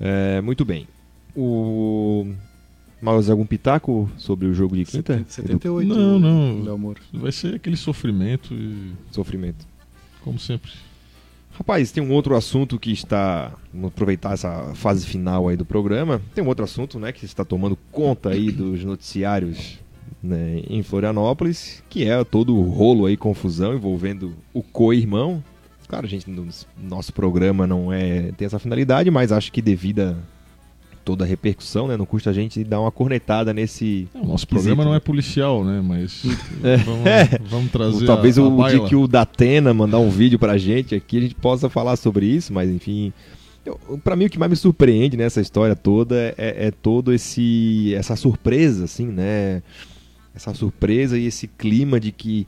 [0.01, 0.87] É, muito bem.
[1.35, 2.27] O.
[3.07, 5.25] Mais algum pitaco sobre o jogo de quinta?
[5.29, 5.89] 78.
[5.89, 6.63] Não, não.
[6.65, 7.01] Léo Moura.
[7.13, 9.65] Vai ser aquele sofrimento e, Sofrimento.
[10.25, 10.73] como sempre.
[11.53, 13.53] Rapaz, tem um outro assunto que está.
[13.73, 16.21] Vamos aproveitar essa fase final aí do programa.
[16.35, 19.79] Tem um outro assunto, né, que está tomando conta aí dos noticiários
[20.21, 25.43] né, em Florianópolis, que é todo o rolo aí, confusão envolvendo o co-irmão.
[25.87, 30.17] Claro, gente, no nosso programa não é tem essa finalidade, mas acho que devido a
[31.07, 34.09] toda a repercussão, né, não custa a gente dar uma cornetada nesse.
[34.13, 34.97] É, o nosso Quesito, programa não né?
[34.97, 35.81] é policial, né?
[35.81, 36.25] Mas
[36.65, 36.77] É.
[36.79, 38.81] vamos, vamos trazer Ou talvez a, a o baila.
[38.81, 42.27] dia que o Datena mandar um vídeo pra gente aqui, a gente possa falar sobre
[42.27, 43.13] isso, mas enfim.
[44.03, 48.17] Pra mim o que mais me surpreende nessa história toda é, é todo esse essa
[48.17, 49.63] surpresa, assim, né?
[50.37, 52.47] Essa surpresa e esse clima de que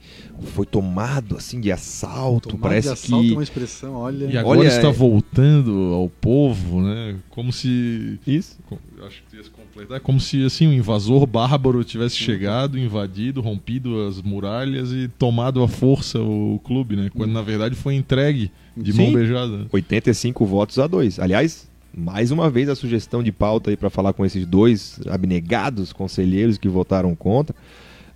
[0.53, 4.27] foi tomado assim de assalto, Tomada parece de assalto que é uma expressão, olha.
[4.27, 7.17] E agora Olha, está é- voltando ao povo, né?
[7.31, 8.21] Como se.
[8.27, 8.59] isso.
[9.07, 10.01] Acho que ia se completar.
[10.01, 15.69] Como se assim, um invasor bárbaro tivesse chegado, invadido, rompido as muralhas e tomado à
[15.69, 17.11] força o clube, né?
[17.17, 19.05] Quando na verdade foi entregue de Sim.
[19.05, 19.67] mão beijada.
[19.73, 21.19] 85 votos a 2.
[21.19, 25.93] Aliás, mais uma vez a sugestão de pauta aí para falar com esses dois abnegados
[25.93, 27.55] conselheiros que votaram contra.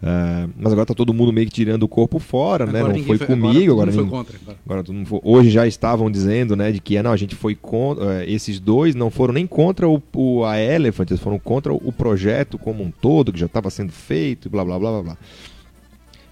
[0.04, 2.80] Ah, mas agora tá todo mundo meio que tirando o corpo fora, né?
[2.80, 4.36] Não ninguém foi comigo, agora, mundo foi contra.
[4.36, 4.58] Agora.
[4.66, 7.36] agora todo mundo foi- hoje já estavam dizendo, né, de que ah, não, a gente
[7.36, 11.72] foi contra, esses dois não foram nem contra o, o a Elephant, eles foram contra
[11.72, 15.02] o projeto como um todo que já estava sendo feito, e blá blá blá blá
[15.02, 15.18] blá.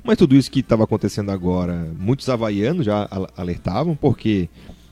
[0.03, 4.49] Mas tudo isso que estava acontecendo agora, muitos havaianos já al- alertavam, porque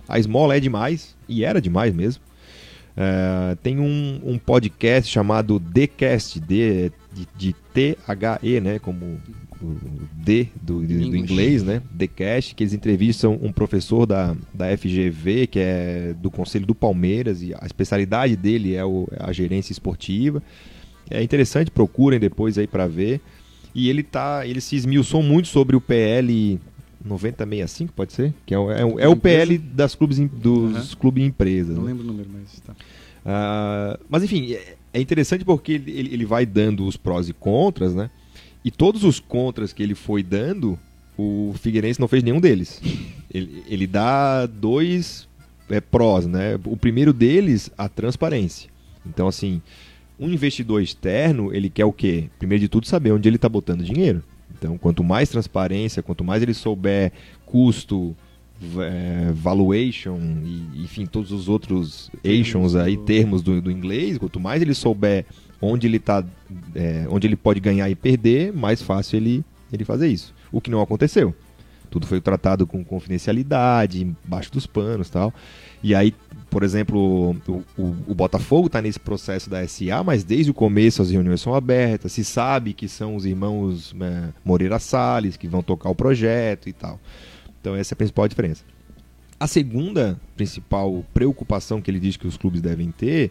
[0.09, 2.23] a Small é demais, e era demais mesmo.
[3.01, 8.81] É, tem um, um podcast chamado Dcast, D, de, de T-H-E, né?
[8.81, 9.19] Como
[9.63, 9.77] o
[10.15, 11.81] D do, do- inglês, né?
[11.93, 17.41] Dcast, que eles entrevistam um professor da, da FGV, que é do Conselho do Palmeiras,
[17.41, 20.43] e a especialidade dele é o- a gerência esportiva.
[21.09, 23.21] É interessante, procurem depois aí para ver.
[23.75, 26.59] E ele tá, ele se esmiuçou muito sobre o PL
[27.05, 28.33] 9065, pode ser?
[28.45, 30.87] Que é, o- é, o- é o PL das clubes, dos Aham.
[30.99, 31.75] clubes empresas.
[31.77, 31.89] Não né?
[31.91, 32.75] lembro o número, mas tá.
[33.25, 37.33] Ah, mas enfim, é, é interessante porque ele, ele- ele vai dando os prós e
[37.33, 38.11] contras, né?
[38.65, 40.79] E todos os contras que ele foi dando,
[41.17, 42.81] o Figueirense não fez nenhum deles.
[43.31, 45.29] Ele, ele dá dois
[45.69, 46.59] é, prós, né?
[46.65, 48.71] O primeiro deles, a transparência.
[49.07, 49.61] Então, assim,
[50.19, 52.31] um investidor externo, ele quer o quê?
[52.39, 54.25] Primeiro de tudo, saber onde ele está botando dinheiro.
[54.59, 57.13] Então, quanto mais transparência, quanto mais ele souber
[57.47, 58.15] custo,
[58.81, 64.61] eh, valuation, e, enfim, todos os outros ations aí, termos do, do inglês, quanto mais
[64.61, 65.25] ele souber
[65.63, 66.25] onde ele tá,
[66.75, 70.35] eh, onde ele pode ganhar e perder, mais fácil ele, ele fazer isso.
[70.51, 71.35] O que não aconteceu.
[71.91, 75.33] Tudo foi tratado com confidencialidade, embaixo dos panos tal.
[75.83, 76.15] E aí,
[76.51, 81.01] por exemplo, o, o, o Botafogo está nesse processo da SA, mas desde o começo
[81.01, 85.63] as reuniões são abertas, se sabe que são os irmãos é, Moreira Salles que vão
[85.63, 87.01] tocar o projeto e tal.
[87.61, 88.65] Então essa é a principal diferença.
[89.41, 93.31] A segunda principal preocupação que ele diz que os clubes devem ter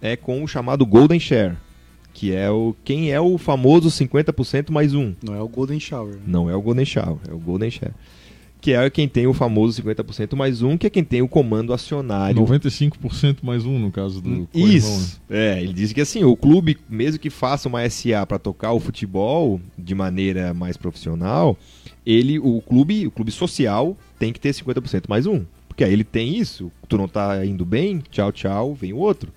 [0.00, 1.56] é com o chamado Golden Share,
[2.18, 5.14] que é o quem é o famoso 50% mais um.
[5.22, 6.14] Não é o Golden Shower.
[6.14, 6.22] Né?
[6.26, 7.92] Não é o Golden Shower, é o Golden Share.
[8.60, 11.72] Que é quem tem o famoso 50% mais um, que é quem tem o comando
[11.72, 12.42] acionário.
[12.44, 15.20] 95% mais um, no caso do Isso.
[15.30, 18.80] É, ele diz que assim, o clube, mesmo que faça uma SA para tocar o
[18.80, 21.56] futebol de maneira mais profissional,
[22.04, 25.44] ele, o clube, o clube social, tem que ter 50% mais um.
[25.68, 29.32] Porque aí ele tem isso, tu não tá indo bem, tchau, tchau, vem o outro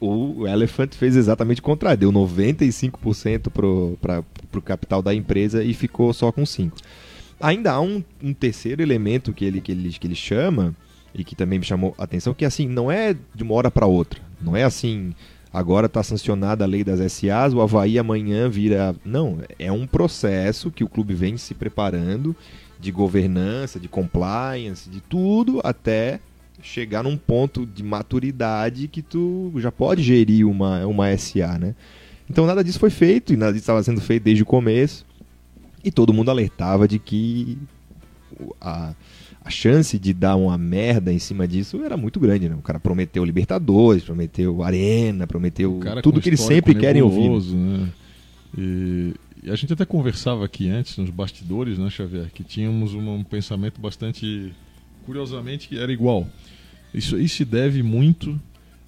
[0.00, 3.50] o Elephant fez exatamente o contrário, deu 95%
[4.00, 4.22] para
[4.54, 6.72] o capital da empresa e ficou só com 5%.
[7.40, 10.74] Ainda há um, um, terceiro elemento que ele, que, ele, que ele chama,
[11.14, 13.86] e que também me chamou a atenção, que assim, não é de uma hora para
[13.86, 14.20] outra.
[14.40, 15.14] Não é assim,
[15.52, 18.94] agora está sancionada a lei das SAs, o Havaí amanhã vira.
[19.04, 22.34] Não, é um processo que o clube vem se preparando
[22.78, 26.20] de governança, de compliance, de tudo, até
[26.62, 31.74] chegar num ponto de maturidade que tu já pode gerir uma, uma SA, né?
[32.28, 35.06] Então nada disso foi feito, e nada disso estava sendo feito desde o começo.
[35.82, 37.56] E todo mundo alertava de que
[38.60, 38.92] a,
[39.44, 42.54] a chance de dar uma merda em cima disso era muito grande, né?
[42.54, 47.54] O cara prometeu Libertadores, prometeu Arena, prometeu tudo que eles sempre querem ouvir.
[47.54, 47.88] Né?
[48.56, 53.14] E, e, a gente até conversava aqui antes, nos bastidores, né, Xavier, que tínhamos um,
[53.14, 54.52] um pensamento bastante
[55.08, 56.28] curiosamente era igual.
[56.92, 58.32] Isso aí se deve muito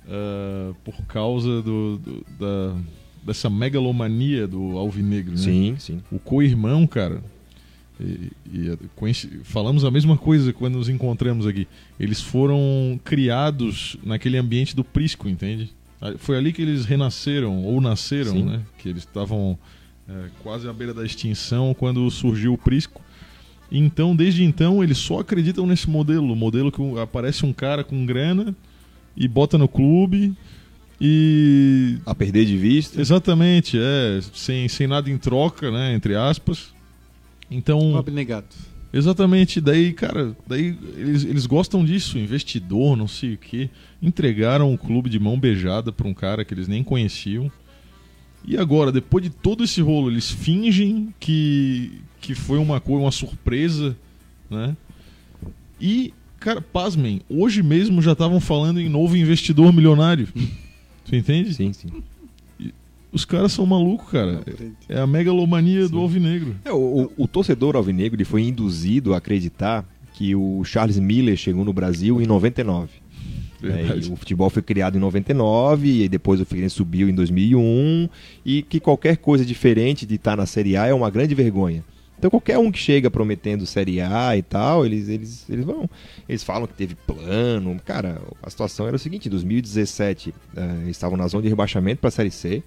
[0.05, 2.77] uh, por causa do, do, da,
[3.25, 5.33] dessa megalomania do Alvinegro.
[5.33, 5.39] Né?
[5.39, 6.03] Sim, sim.
[6.13, 7.23] O co-irmão, cara.
[7.99, 11.67] E, e, falamos a mesma coisa quando nos encontramos aqui.
[11.99, 15.71] Eles foram criados naquele ambiente do Prisco, entende?
[16.19, 18.43] Foi ali que eles renasceram, ou nasceram, sim.
[18.43, 18.63] né?
[18.79, 19.59] Que eles estavam
[20.09, 23.03] é, quase à beira da extinção quando surgiu o Prisco.
[23.71, 26.33] Então, desde então, eles só acreditam nesse modelo.
[26.33, 28.55] O modelo que aparece um cara com grana
[29.17, 30.35] e bota no clube
[31.01, 31.99] e.
[32.05, 33.01] A perder de vista.
[33.01, 34.21] Exatamente, é.
[34.35, 35.95] Sem, sem nada em troca, né?
[35.95, 36.73] Entre aspas.
[37.51, 37.97] Então.
[37.97, 38.47] Abnegado.
[38.93, 43.71] Exatamente, daí, cara, daí eles, eles gostam disso, investidor, não sei o que.
[44.03, 47.51] Entregaram o clube de mão beijada para um cara que eles nem conheciam.
[48.45, 53.13] E agora, depois de todo esse rolo, eles fingem que, que foi uma coisa, uma
[53.13, 53.97] surpresa,
[54.49, 54.77] né?
[55.81, 60.29] E, cara, pasmem, hoje mesmo já estavam falando em novo investidor milionário.
[61.05, 61.55] Você entende?
[61.55, 61.89] Sim, sim.
[63.13, 64.41] Os caras são malucos, cara.
[64.89, 65.91] É a megalomania sim.
[65.91, 66.55] do Alvinegro.
[66.65, 71.65] É, o, o, torcedor Alvinegro ele foi induzido a acreditar que o Charles Miller chegou
[71.65, 72.91] no Brasil em 99.
[73.63, 78.09] É, o futebol foi criado em 99 e depois o Figueirense subiu em 2001
[78.45, 81.85] e que qualquer coisa diferente de estar na Série A é uma grande vergonha.
[82.21, 85.89] Então qualquer um que chega prometendo Série A e tal, eles, eles, eles vão.
[86.29, 87.81] Eles falam que teve plano.
[87.83, 92.09] Cara, a situação era o seguinte: em 2017 uh, estavam na zona de rebaixamento para
[92.09, 92.63] a Série C,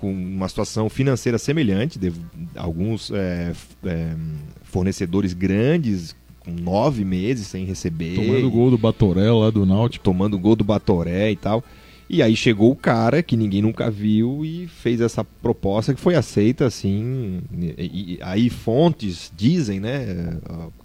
[0.00, 2.12] com uma situação financeira semelhante, de,
[2.56, 3.52] alguns é,
[3.84, 4.16] é,
[4.64, 8.16] fornecedores grandes com nove meses sem receber.
[8.16, 10.04] Tomando gol do Batoré lá do Náutico.
[10.04, 11.62] Tomando gol do Batoré e tal.
[12.10, 16.14] E aí chegou o cara que ninguém nunca viu e fez essa proposta que foi
[16.14, 17.40] aceita assim.
[17.78, 20.38] E, aí fontes dizem, né?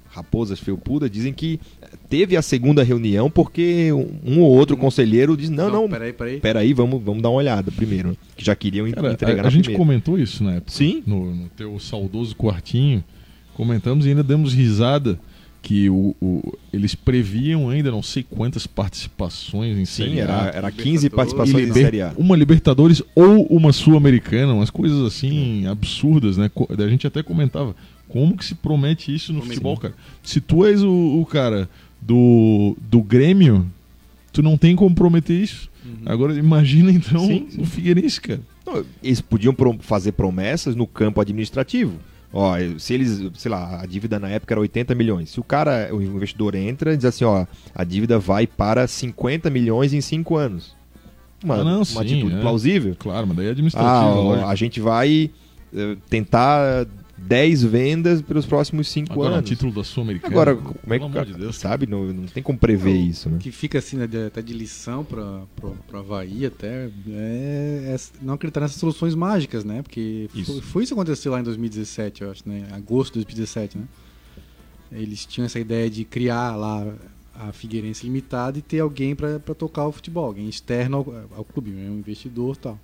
[0.10, 1.60] Raposas Felpuda dizem que
[2.08, 3.90] teve a segunda reunião porque
[4.24, 6.40] um ou outro conselheiro diz: não, não, não peraí, peraí.
[6.40, 8.16] Peraí, vamos, vamos dar uma olhada primeiro.
[8.36, 9.78] Que já queriam Cara, entregar a, a gente primeira.
[9.78, 10.72] comentou isso na época.
[10.72, 11.02] Sim.
[11.08, 13.04] No, no teu saudoso quartinho.
[13.56, 15.18] Comentamos e ainda demos risada
[15.64, 20.72] que o, o, eles previam ainda não sei quantas participações em Sim, Série era, era
[20.72, 22.14] 15 participações em Série A.
[22.18, 26.52] Uma Libertadores ou uma Sul-Americana, umas coisas assim absurdas, né?
[26.70, 27.74] A gente até comentava,
[28.10, 29.94] como que se promete isso no Como futebol, cara?
[30.22, 31.70] Se tu és o, o, cara
[32.02, 33.66] do, do Grêmio,
[34.34, 35.70] tu não tem como prometer isso.
[35.86, 35.96] Uhum.
[36.06, 37.62] Agora imagina então sim, sim.
[37.62, 38.42] o Figueirense, cara.
[38.66, 41.94] Não, eles podiam fazer promessas no campo administrativo.
[42.34, 45.30] Ó, se eles, sei lá, a dívida na época era 80 milhões.
[45.30, 49.52] Se o cara, o investidor entra e diz assim, ó, a dívida vai para 50
[49.52, 50.76] milhões em 5 anos.
[51.44, 52.42] Uma, ah, não, uma sim, atitude é.
[52.42, 52.96] plausível.
[52.98, 54.34] Claro, mas daí é administrativo.
[54.34, 55.30] Ah, a gente vai
[55.74, 59.50] uh, tentar 10 vendas pelos próximos 5 Agora, anos.
[59.50, 60.32] título da Sul-Americana.
[60.34, 61.56] Agora, como é que o cara de Deus.
[61.56, 61.86] sabe?
[61.86, 63.36] Não, não tem como prever isso, né?
[63.38, 67.98] O que fica assim, né, de- até de lição para o Havaí até, é, é
[68.22, 69.82] não acreditar nessas soluções mágicas, né?
[69.84, 70.54] Porque Isso.
[70.54, 72.68] Foi, foi isso que aconteceu lá em 2017, eu acho, né?
[72.72, 73.84] Agosto de 2017, né?
[74.92, 76.86] Eles tinham essa ideia de criar lá
[77.36, 81.72] a Figueirense Limitada e ter alguém para tocar o futebol, alguém externo ao, ao clube,
[81.72, 82.80] né, um investidor e tal.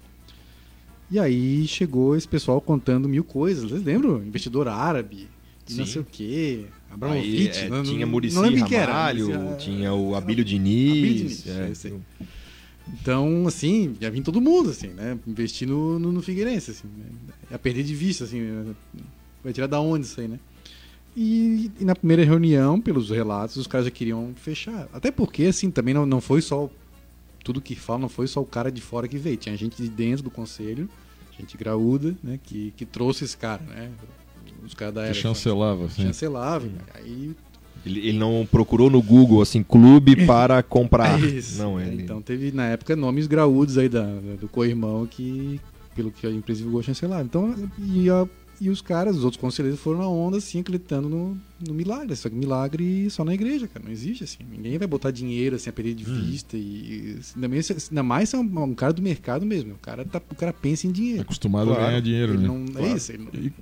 [1.12, 4.24] E aí chegou esse pessoal contando mil coisas, vocês lembram?
[4.24, 5.28] Investidor árabe,
[5.72, 8.36] não sei o quê, Aí, Abramovich, é, não- tinha Murici
[8.76, 11.44] era, Ramalho, mas, ah, tinha o Abílio Abílio Diniz.
[11.44, 11.94] Diniz, é.
[13.02, 15.18] Então, assim, ia vir todo mundo, assim, né?
[15.28, 17.06] Investir no, no, no Figueirense, assim, né?
[17.52, 18.74] Ia perder de vista, assim,
[19.44, 20.40] vai tirar da onde isso aí, né?
[21.16, 24.88] E, e na primeira reunião, pelos relatos, os caras já queriam fechar.
[24.94, 26.70] Até porque, assim, também não, não foi só.
[27.44, 29.38] Tudo que fala, não foi só o cara de fora que veio.
[29.38, 30.90] Tinha gente de dentro do conselho,
[31.38, 32.40] gente graúda, né?
[32.44, 33.90] Que, que trouxe esse cara, né?
[34.66, 35.22] Os caras da Que Elephant.
[35.24, 36.02] chancelava, assim.
[36.04, 36.68] Chancelava.
[36.94, 37.32] Aí
[37.86, 41.20] Ele, ele não procurou no Google, assim, clube para comprar.
[41.24, 41.58] Isso.
[41.62, 42.04] Não, ele...
[42.04, 44.04] Então teve na época nomes graúdos aí da,
[44.40, 45.62] do co-irmão que,
[45.96, 47.24] pelo que a empresa divulgou, chancelaram.
[47.26, 48.28] Então, e, a-
[48.62, 51.38] e os caras, os outros conselheiros foram na onda, assim, acreditando no,
[51.68, 52.16] no milagre.
[52.16, 53.86] Só que milagre só na igreja, cara.
[53.86, 54.38] Não existe, assim.
[54.50, 56.22] Ninguém vai botar dinheiro, assim, a perder de Hum.
[56.22, 56.58] vista.
[56.58, 59.74] E, e ainda, mais, ainda mais é um, um cara do mercado mesmo.
[59.74, 61.22] O cara, tá, o cara pensa em dinheiro.
[61.22, 61.82] Acostumado Claro.
[61.82, 62.48] a ganhar dinheiro, né?
[62.48, 62.86] não, Claro.
[62.88, 63.12] É isso.
[63.12, 63.54] Ele, não- E-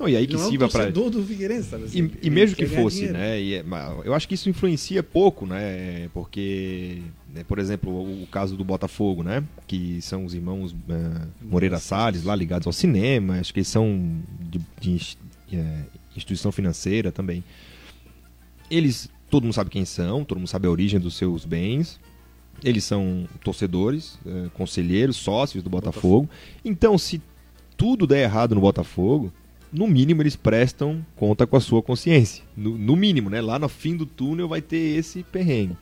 [0.00, 1.84] Não, e aí que não é um sirva para do Figueirense, sabe?
[1.84, 2.10] assim?
[2.22, 3.18] E, e mesmo que fosse, dinheiro.
[3.18, 3.40] né?
[3.40, 3.64] e é-
[4.04, 6.08] eu acho que isso influencia pouco, né?
[6.14, 7.02] Porque,
[7.34, 9.44] né, por exemplo, o, o caso do Botafogo, né?
[9.66, 14.16] Que são os irmãos eh, Moreira Salles, lá ligados ao cinema, acho que eles são
[14.40, 15.18] de, de ins-
[15.52, 15.82] eh,
[16.16, 17.44] instituição financeira também.
[18.70, 22.00] Eles, todo mundo sabe quem são, todo mundo sabe a origem dos seus bens.
[22.62, 26.28] Eles são torcedores, eh, conselheiros, sócios do Botafogo.
[26.64, 27.20] Então, se
[27.76, 29.32] tudo der errado no Botafogo,
[29.72, 32.44] no mínimo eles prestam conta com a sua consciência.
[32.56, 33.40] No, no mínimo, né?
[33.40, 35.76] Lá no fim do túnel vai ter esse perrengue.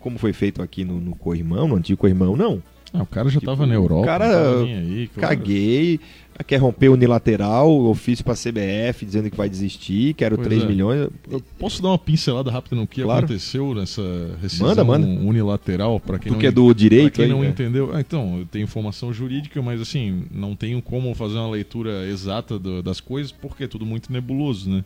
[0.00, 2.62] Como foi feito aqui no, no Corrimão, no antigo Corrimão, não.
[2.92, 4.02] Ah, o cara já Tipo, tava na Europa.
[4.02, 5.28] o cara- aí, claro.
[5.36, 6.00] Caguei,
[6.46, 10.66] quer romper unilateral, ofício pra CBF dizendo que vai desistir, quero Pois 3 é.
[10.66, 11.08] milhões.
[11.30, 13.26] Eu posso dar uma pincelada rápida no que Claro.
[13.26, 14.02] aconteceu nessa
[14.40, 15.06] rescisão Manda, manda.
[15.06, 17.48] unilateral para quem Tu não é do pra direito quem aí, não né?
[17.48, 17.90] entendeu.
[17.94, 22.58] Ah, então, eu tenho informação jurídica, mas assim, não tenho como fazer uma leitura exata
[22.58, 24.82] do- das coisas porque é tudo muito nebuloso, né?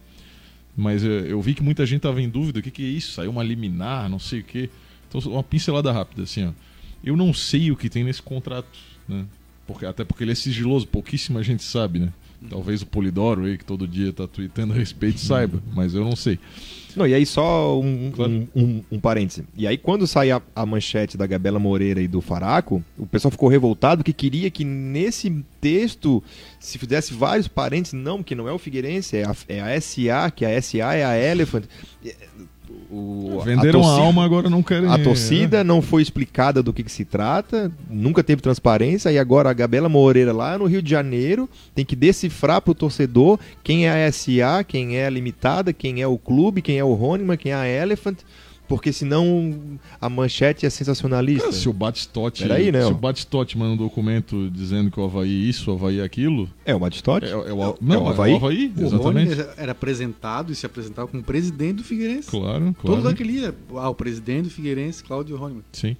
[0.76, 3.12] Mas eh, eu vi que muita gente tava em dúvida, o que, que é isso?
[3.12, 4.70] Saiu uma liminar, não sei o quê.
[5.08, 6.50] Então, uma pincelada rápida, assim, ó.
[7.04, 8.78] Eu não sei o que tem nesse contrato,
[9.08, 9.24] né?
[9.66, 12.08] Porque, até porque ele é sigiloso, pouquíssima gente sabe, né?
[12.50, 16.16] Talvez o Polidoro aí, que todo dia tá tweetando a respeito, saiba, mas eu não
[16.16, 16.40] sei.
[16.96, 18.32] Não, e aí só um, Claro.
[18.32, 19.44] um, um, um parêntese.
[19.56, 23.30] E aí quando sai a, a manchete da Gabela Moreira e do Faraco, o pessoal
[23.30, 25.30] ficou revoltado que queria que nesse
[25.60, 26.22] texto
[26.58, 30.30] se fizesse vários parênteses, não, que não é o Figueirense, é a, é a SA,
[30.34, 31.64] que a SA é a Elephant.
[32.92, 34.88] É, O, Venderam a, torcida- alma, agora não querem.
[34.90, 39.48] A torcida não foi explicada do que, que se trata, nunca teve transparência, e agora
[39.48, 43.86] a Gabela Moreira lá no Rio de Janeiro tem que decifrar para o torcedor quem
[43.88, 47.36] é a SA, quem é a Limitada, quem é o clube, quem é o Rônima,
[47.36, 48.18] quem é a Elephant,
[48.72, 51.42] porque senão a manchete é sensacionalista.
[51.42, 55.04] Cara, se o Batistote, Peraí, né, se o Batistote manda um documento dizendo que o
[55.04, 57.26] Havaí isso, o Havaí aquilo, É o Batistote?
[57.26, 58.32] é, é, o, É não, o é Havaí?
[58.32, 59.34] o Havaí, O exatamente.
[59.34, 62.30] Rony era apresentado e se apresentava como presidente do Figueirense.
[62.30, 62.96] Claro, Todo claro.
[62.96, 63.54] lugar que ele ia.
[63.76, 65.60] Ah, o presidente do Figueirense, Cláudio Rony.
[65.72, 65.94] Sim.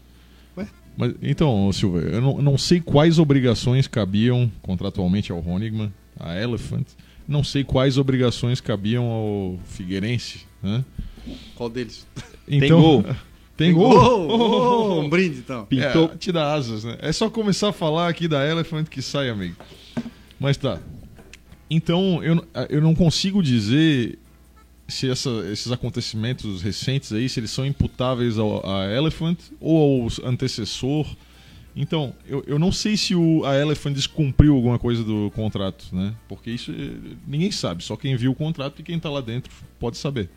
[0.56, 0.66] Ué?
[0.96, 6.86] Mas, então, Silva, eu não, não sei quais obrigações cabiam contratualmente ao Honigman, a Elephant.
[7.28, 10.82] Não sei quais obrigações cabiam ao Figueirense, né?
[11.54, 12.06] Qual deles?
[12.48, 13.04] Então, gol.
[13.56, 13.90] Tem gol.
[13.90, 14.28] Gol!
[14.28, 15.66] Oh, um brinde, então.
[15.66, 16.10] Pintou.
[16.12, 16.96] É, te dá asas, né?
[17.00, 19.56] É só começar a falar aqui da Elephant que sai, amigo.
[20.40, 20.80] Mas tá.
[21.70, 24.18] Então, eu, eu não consigo dizer
[24.88, 30.28] se essa- esses acontecimentos recentes aí, se eles são imputáveis ao, a Elephant ou ao
[30.28, 31.06] antecessor.
[31.74, 36.14] Então, eu, eu não sei se o, a Elephant descumpriu alguma coisa do contrato, né?
[36.28, 39.50] Porque isso eh, ninguém sabe, só quem viu o contrato e quem tá lá dentro
[39.78, 40.28] pode saber.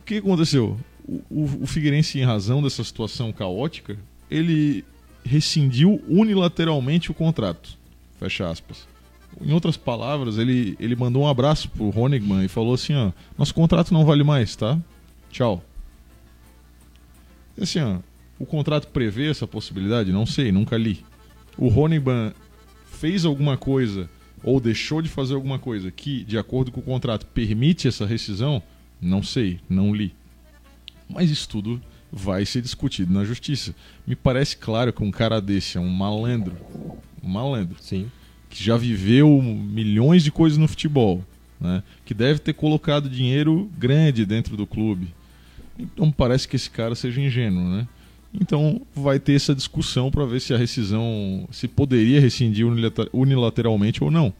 [0.00, 0.78] O que aconteceu?
[1.06, 3.96] O, o, o Figueirense, em razão dessa situação caótica,
[4.30, 4.84] ele
[5.24, 7.78] rescindiu unilateralmente o contrato.
[8.18, 8.88] Fecha aspas.
[9.40, 13.54] Em outras palavras, ele, ele mandou um abraço pro Honigman e falou assim, ó, nosso
[13.54, 14.78] contrato não vale mais, tá?
[15.30, 15.64] Tchau.
[17.60, 17.98] Assim, ó,
[18.38, 20.12] o contrato prevê essa possibilidade?
[20.12, 21.04] Não sei, nunca li.
[21.56, 22.32] O Honigman
[22.90, 24.08] fez alguma coisa
[24.42, 28.62] ou deixou de fazer alguma coisa que, de acordo com o contrato, permite essa rescisão?
[29.00, 30.12] Não sei, não li.
[31.08, 31.80] Mas isso tudo
[32.12, 33.74] vai ser discutido na justiça.
[34.06, 36.56] Me parece claro que um cara desse é um malandro,
[37.22, 38.10] um malandro, Sim.
[38.48, 41.24] que já viveu milhões de coisas no futebol,
[41.60, 41.82] né?
[42.04, 45.08] que deve ter colocado dinheiro grande dentro do clube.
[45.78, 47.88] Então parece que esse cara seja ingênuo, né?
[48.32, 52.64] Então vai ter essa discussão para ver se a rescisão se poderia rescindir
[53.12, 54.32] unilateralmente ou não.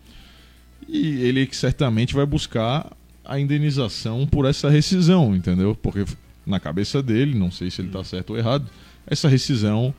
[0.89, 2.93] E ele certamente vai buscar
[3.25, 5.75] a indenização por essa rescisão, entendeu?
[5.75, 6.05] Porque
[6.47, 8.67] na cabeça dele, não sei se ele está certo ou errado,
[9.07, 9.95] essa rescisão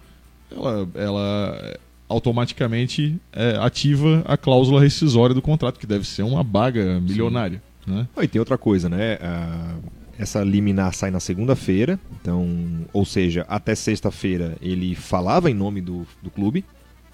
[0.51, 6.99] ela, ela automaticamente é, ativa a cláusula rescisória do contrato, que deve ser uma baga
[6.99, 7.61] milionária.
[7.87, 8.07] Né?
[8.21, 9.17] e tem outra coisa, né?
[9.21, 9.75] Ah,
[10.19, 16.05] essa liminar sai na segunda-feira, então, ou seja, até sexta-feira ele falava em nome do,
[16.21, 16.63] do clube.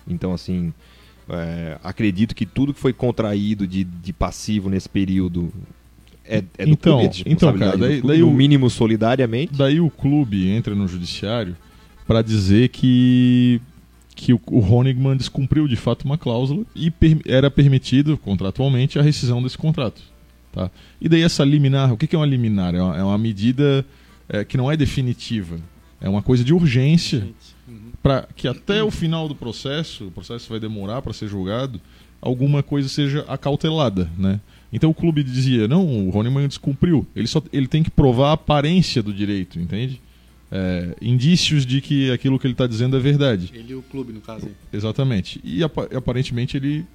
[0.06, 0.74] Então, assim,
[1.30, 5.54] é, acredito que tudo que foi contraído de, de passivo nesse período
[6.28, 9.54] é, é do então, clube, é então, cara, daí, clube, daí no o, mínimo solidariamente.
[9.54, 11.56] Daí o clube entra no judiciário
[12.06, 13.62] para dizer que
[14.16, 19.02] que o, o Honigman descumpriu de fato uma cláusula e per, era permitido contratualmente a
[19.04, 20.02] rescisão desse contrato.
[20.52, 20.72] Tá?
[21.00, 22.74] E daí essa liminar, o que é uma liminar?
[22.74, 23.86] É uma, é uma medida
[24.28, 25.60] é, que não é definitiva,
[26.02, 27.28] é uma coisa de urgência
[27.68, 27.92] Uhum.
[28.02, 31.82] para que até o final do processo, o processo vai demorar para ser julgado,
[32.22, 34.40] alguma coisa seja acautelada, né?
[34.72, 38.34] Então o clube dizia, não, o Honeyman descumpriu, ele só ele tem que provar a
[38.34, 40.02] aparência do direito, entende?
[40.52, 43.52] É, indícios de que aquilo que ele está dizendo é verdade.
[43.54, 44.46] Ele e o clube, no caso.
[44.46, 44.52] aí.
[44.72, 45.40] Exatamente.
[45.44, 46.86] E apa- aparentemente ele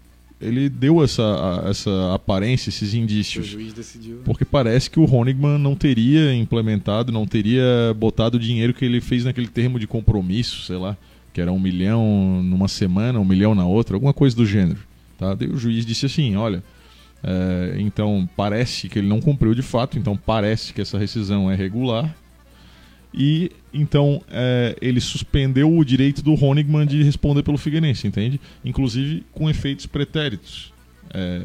[0.40, 3.46] ele deu essa, a- essa aparência, esses O indícios.
[3.46, 4.22] juiz decidiu.
[4.24, 7.62] Porque parece que o Honigman não teria implementado, não teria
[7.96, 10.96] botado o dinheiro que ele fez naquele termo de compromisso, sei lá,
[11.32, 14.80] que era um milhão numa semana, um milhão na outra, alguma coisa do gênero.
[15.16, 15.32] Tá?
[15.34, 16.60] Daí o juiz disse assim: olha,
[17.22, 21.54] é, então parece que ele não cumpriu de fato, então parece que essa rescisão é
[21.54, 22.14] regular.
[23.14, 28.40] E então é, ele suspendeu o direito do Honigman de responder pelo Figueirense, entende?
[28.64, 30.72] Inclusive com efeitos pretéritos.
[31.12, 31.42] É,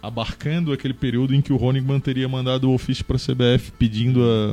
[0.00, 4.22] abarcando aquele período em que o Honigman teria mandado o ofício para a CBF pedindo
[4.22, 4.50] a,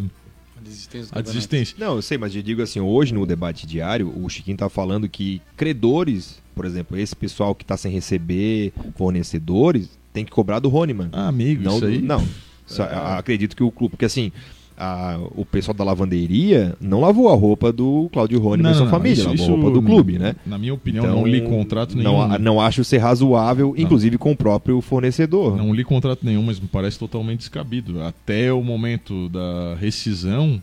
[0.57, 1.75] A desistência a desistência.
[1.79, 5.09] Não, eu sei, mas eu digo assim, hoje no debate diário, o Chiquinho tá falando
[5.09, 10.73] que credores, por exemplo, esse pessoal que está sem receber, fornecedores, tem que cobrar do
[10.73, 11.09] Honeyman.
[11.11, 12.01] Ah, amigo, não, isso aí.
[12.01, 12.23] não.
[12.65, 14.31] Só- a- Acredito que o clube, porque assim,
[14.77, 19.23] a- o pessoal da lavanderia não lavou a roupa do Cláudio Honeyman e sua família,
[19.27, 20.35] lavou a roupa do clube, né?
[20.45, 22.27] Na minha opinião, Então, não li contrato nenhum.
[22.27, 25.57] Não, não acho ser razoável, inclusive com o próprio fornecedor.
[25.57, 28.01] Não li contrato nenhum, mas me parece totalmente descabido.
[28.03, 30.61] Até o momento da rescisão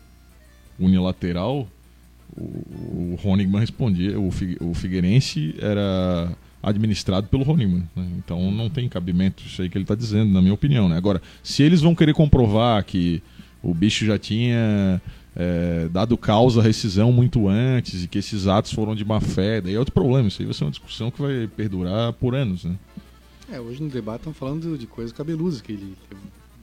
[0.79, 1.67] unilateral,
[2.35, 6.29] o, o Honigman respondia, o, Fi- o Figueirense era
[6.61, 7.83] administrado pelo Honigman.
[7.95, 8.07] né?
[8.17, 10.89] Então não tem cabimento isso aí que ele está dizendo, na minha opinião.
[10.89, 10.97] Né?
[10.97, 13.21] Agora, se eles vão querer comprovar que
[13.61, 15.01] o bicho já tinha
[15.35, 19.61] é, dado causa à rescisão muito antes e que esses atos foram de má fé,
[19.61, 20.27] daí é outro problema.
[20.27, 22.65] Isso aí vai ser uma discussão que vai perdurar por anos.
[22.65, 22.75] Né?
[23.51, 25.93] É, hoje no debate estão falando de coisas cabeluzas, que ele,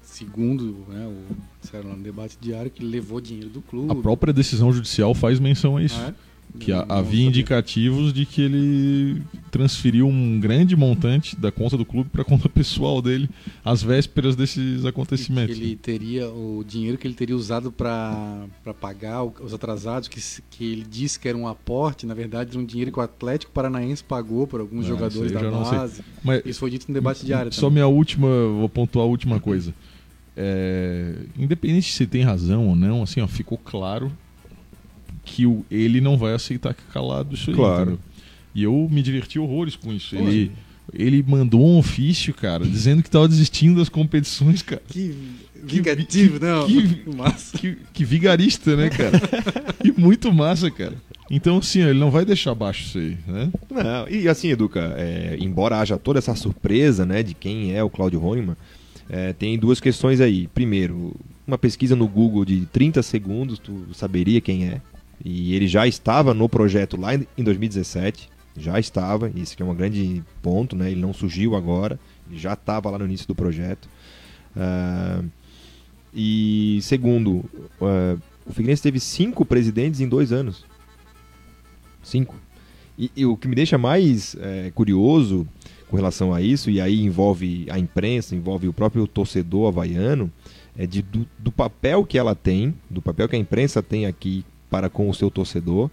[0.02, 3.92] segundo né, o, disseram lá no debate diário, que levou dinheiro do clube.
[3.92, 5.98] A própria decisão judicial faz menção a isso.
[6.00, 6.14] Ah, é?
[6.56, 7.26] Que Não- ha- não havia sabia.
[7.26, 12.48] indicativos de que ele transferiu um grande montante da conta do clube para a conta
[12.48, 13.28] pessoal dele
[13.64, 15.56] às vésperas desses que acontecimentos.
[15.56, 18.46] ele teria o dinheiro que ele teria usado para
[18.80, 22.64] pagar os atrasados, que, que ele disse que era um aporte, na verdade era um
[22.64, 26.02] dinheiro que o Atlético Paranaense pagou por alguns Ah, jogadores da não base.
[26.22, 27.74] Mas Isso foi dito no debate diário só também.
[27.74, 29.74] minha última, vou pontuar a última coisa.
[30.36, 34.10] É, independente se tem razão ou não, assim, ó, ficou claro
[35.24, 37.56] que o, ele não vai aceitar calado isso aí.
[37.56, 37.82] Claro.
[37.82, 37.98] entendeu?
[38.54, 40.14] E eu me diverti horrores com isso.
[40.14, 40.52] Ele,
[40.92, 44.82] ele mandou um ofício, cara, dizendo que estava desistindo das competições, cara.
[44.86, 45.14] Que
[45.64, 46.66] vingativo, não?
[46.66, 47.58] que- massa.
[47.58, 49.20] Que, que vigarista, né, cara?
[49.82, 50.94] e muito massa, cara.
[51.30, 53.50] Então, assim, ele não vai deixar abaixo isso aí, né?
[53.70, 57.88] Não, e assim, Educa, é, embora haja toda essa surpresa né, de quem é o
[57.88, 58.56] Claudio Honeyman,
[59.08, 60.46] é, tem duas questões aí.
[60.48, 61.16] Primeiro,
[61.46, 64.80] uma pesquisa no Google de 30 segundos, tu saberia quem é.
[65.22, 69.66] E ele já estava no projeto lá em em 2017, já estava, isso que é
[69.66, 70.90] um grande ponto, né?
[70.90, 71.98] Ele não surgiu agora,
[72.28, 73.88] ele já estava lá no início do projeto.
[74.56, 75.22] Ah,
[76.14, 77.44] e segundo,
[77.80, 80.64] ah, o Figueirense teve cinco presidentes em dois anos.
[82.02, 82.36] Cinco.
[82.96, 85.46] E, e o que me deixa mais é, curioso
[85.88, 90.30] com relação a isso, e aí envolve a imprensa, envolve o próprio torcedor havaiano,
[90.76, 94.44] é de, do, do papel que ela tem, do papel que a imprensa tem aqui
[94.74, 95.88] para com o seu torcedor,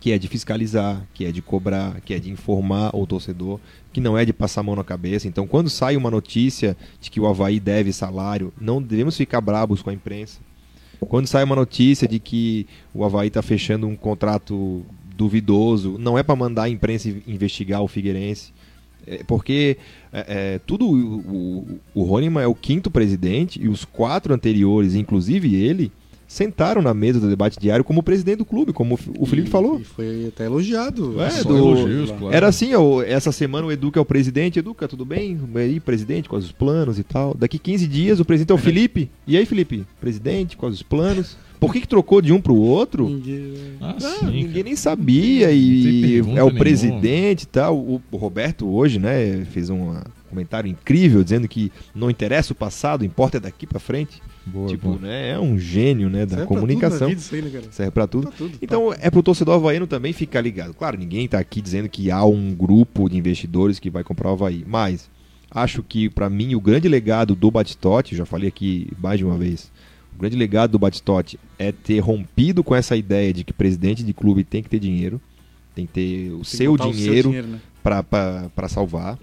[0.00, 3.60] que é de fiscalizar, que é de cobrar, que é de informar o torcedor,
[3.92, 5.28] que não é de passar a mão na cabeça.
[5.28, 9.82] Então, quando sai uma notícia de que o Havaí deve salário, não devemos ficar brabos
[9.82, 10.40] com a imprensa.
[11.00, 16.22] Quando sai uma notícia de que o Havaí está fechando um contrato duvidoso, não é
[16.22, 18.54] para mandar a imprensa investigar o Figueirense.
[19.06, 19.76] É porque
[20.10, 25.54] é, é, tudo o, o, o é o quinto presidente e os quatro anteriores, inclusive
[25.54, 25.92] ele,
[26.28, 29.80] sentaram na mesa do debate diário como presidente do clube, como o Felipe E- falou.
[29.80, 31.20] E foi até elogiado.
[31.22, 32.34] É, do- elogios, claro.
[32.36, 34.58] Era assim, ó, essa semana o Educa é o presidente.
[34.58, 35.38] Educa, tudo bem?
[35.54, 37.34] E aí, presidente, quais os planos e tal?
[37.34, 39.10] Daqui 15 dias o presidente é o Felipe.
[39.26, 39.84] E aí, Felipe?
[40.00, 41.36] Presidente, quais os planos?
[41.58, 43.08] Por que, que trocou de um pro outro?
[43.08, 44.62] Ninguém- Ah, Ah, sim, ninguém cara.
[44.64, 46.52] nem sabia e é o nenhuma.
[46.52, 47.76] presidente e tal.
[47.76, 49.94] O, o Roberto hoje, né, fez um
[50.28, 54.22] comentário incrível dizendo que não interessa o passado, importa é daqui pra frente.
[54.46, 54.98] Boa, tipo, boa.
[55.00, 57.10] né, é um gênio, né, da Serve pra comunicação.
[57.10, 57.60] isso aí, né?
[57.70, 58.28] Serve pra tudo.
[58.28, 58.58] Pra tudo.
[58.62, 60.72] Então é pro torcedor havaiano também ficar ligado.
[60.74, 64.32] Claro, ninguém tá aqui dizendo que há um grupo de investidores que vai comprar o
[64.32, 65.10] Havaí, mas
[65.50, 69.36] acho que pra mim o grande legado do Batistote, já falei aqui mais de uma
[69.36, 69.70] vez,
[70.14, 74.12] o grande legado do Batistote é ter rompido com essa ideia de que presidente de
[74.12, 75.20] clube tem que ter dinheiro,
[75.74, 77.60] tem que ter o Tem seu botar o dinheiro né?
[77.82, 79.18] pra pra pra salvar.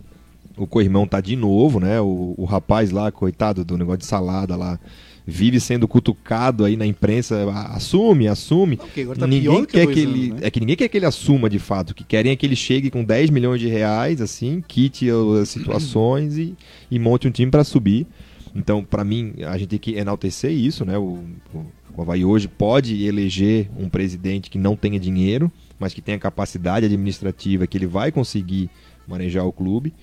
[0.57, 1.99] O Corrimão tá de novo, né?
[1.99, 4.79] O, o rapaz lá, coitado do negócio de salada lá,
[5.25, 8.79] vive sendo cutucado aí na imprensa, assume, assume.
[8.97, 10.39] Agora tá ninguém que quer que anos, ele, né?
[10.43, 11.91] é que ninguém quer que ele assuma de fato.
[11.91, 15.09] O que querem é que ele chegue com 10 milhões de reais, assim, quite
[15.41, 16.55] as situações e,
[16.91, 18.05] e monte um time para subir.
[18.53, 20.97] Então, para mim, a gente tem que enaltecer isso, né?
[20.97, 21.19] O,
[21.53, 21.65] o,
[21.97, 26.85] o Havaí hoje pode eleger um presidente que não tenha dinheiro, mas que tenha capacidade
[26.85, 28.69] administrativa, que ele vai conseguir
[29.07, 29.93] manejar o clube.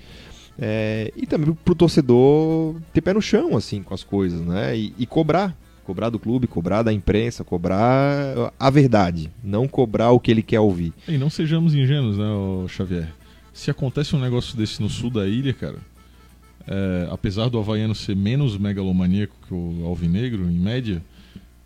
[0.58, 4.76] É, e também pro torcedor ter pé no chão, assim, com as coisas, né?
[4.76, 5.56] E, e cobrar.
[5.84, 9.30] Cobrar do clube, cobrar da imprensa, cobrar a verdade.
[9.42, 10.92] Não cobrar o que ele quer ouvir.
[11.08, 12.24] E não sejamos ingênuos, né,
[12.68, 13.08] Xavier?
[13.52, 15.78] Se acontece um negócio desse no sul da ilha, cara,
[16.68, 21.02] é, apesar do havaiano ser menos megalomaníaco que o alvinegro, em média,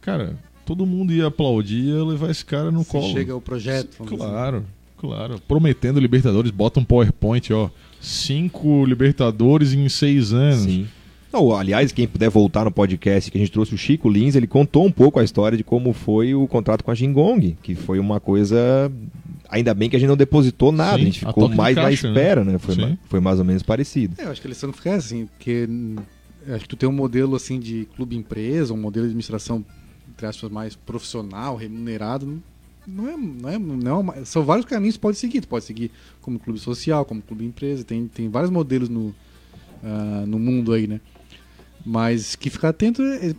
[0.00, 3.12] cara, todo mundo ia aplaudir e ia levar esse cara no Se colo.
[3.12, 3.96] chega o projeto.
[3.98, 4.24] vamos dizer.
[4.24, 4.64] Claro,
[4.96, 5.40] claro.
[5.46, 7.68] Prometendo Libertadores, bota um PowerPoint, ó.
[8.06, 10.60] Cinco Libertadores em seis anos.
[10.62, 10.86] Sim.
[11.32, 14.46] Não, aliás, quem puder voltar no podcast que a gente trouxe o Chico Lins, ele
[14.46, 17.98] contou um pouco a história de como foi o contrato com a Jingong, que foi
[17.98, 18.90] uma coisa.
[19.48, 21.76] Ainda bem que a gente não depositou nada, Sim, a gente a ficou de mais
[21.76, 22.12] na caixa, né?
[22.18, 22.58] espera, né?
[22.58, 22.80] Foi, Sim.
[22.82, 24.14] ma- foi mais ou menos parecido.
[24.18, 25.68] É, eu acho que a lição fica assim, porque
[26.48, 29.64] acho que tu tem um modelo assim de clube empresa, um modelo de administração
[30.10, 32.42] entre aspas mais profissional, remunerado,
[32.86, 35.40] não é, não é, não é uma- são vários caminhos que pode seguir.
[35.40, 39.14] Tu pode seguir como clube social, como clube empresa, tem, tem vários modelos no,
[39.82, 41.00] ah, no mundo aí, né?
[41.84, 43.34] Mas que ficar atento é, é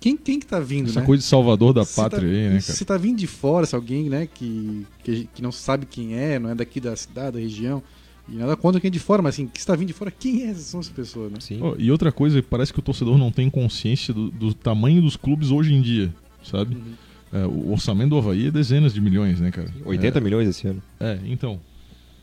[0.00, 1.06] quem, quem que tá vindo, Essa né?
[1.06, 2.84] coisa de salvador da Se pátria tá, aí, né, Se cara?
[2.86, 6.50] tá vindo de fora, se alguém, né, que, que, que não sabe quem é, não
[6.50, 7.80] é daqui da cidade, da região,
[8.28, 10.42] e nada contra quem é de fora, mas assim, que está vindo de fora, quem
[10.48, 11.38] é, são essas pessoas, né?
[11.40, 11.60] Sim.
[11.62, 15.16] Ó, e outra coisa, parece que o torcedor não tem consciência do, do tamanho dos
[15.16, 16.12] clubes hoje em dia,
[16.42, 16.74] sabe?
[16.74, 16.94] Uhum.
[17.32, 19.68] É, o orçamento do Havaí é dezenas de milhões, né, cara?
[19.84, 20.82] 80 milhões esse ano.
[20.98, 21.60] É, é, então.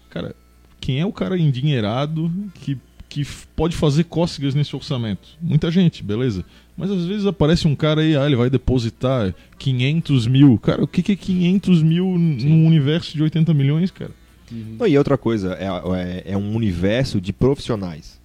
[0.09, 0.35] Cara,
[0.81, 2.77] quem é o cara endinheirado que,
[3.07, 5.29] que pode fazer cócegas nesse orçamento?
[5.41, 6.43] Muita gente, beleza.
[6.75, 10.57] Mas às vezes aparece um cara aí, ah, ele vai depositar 500 mil.
[10.59, 14.11] Cara, o que, que é 500 mil num universo de 80 milhões, cara?
[14.51, 18.19] Não, e outra coisa, é, é, é um universo de profissionais.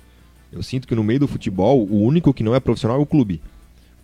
[0.52, 3.06] Eu sinto que no meio do futebol, o único que não é profissional é o
[3.06, 3.40] clube.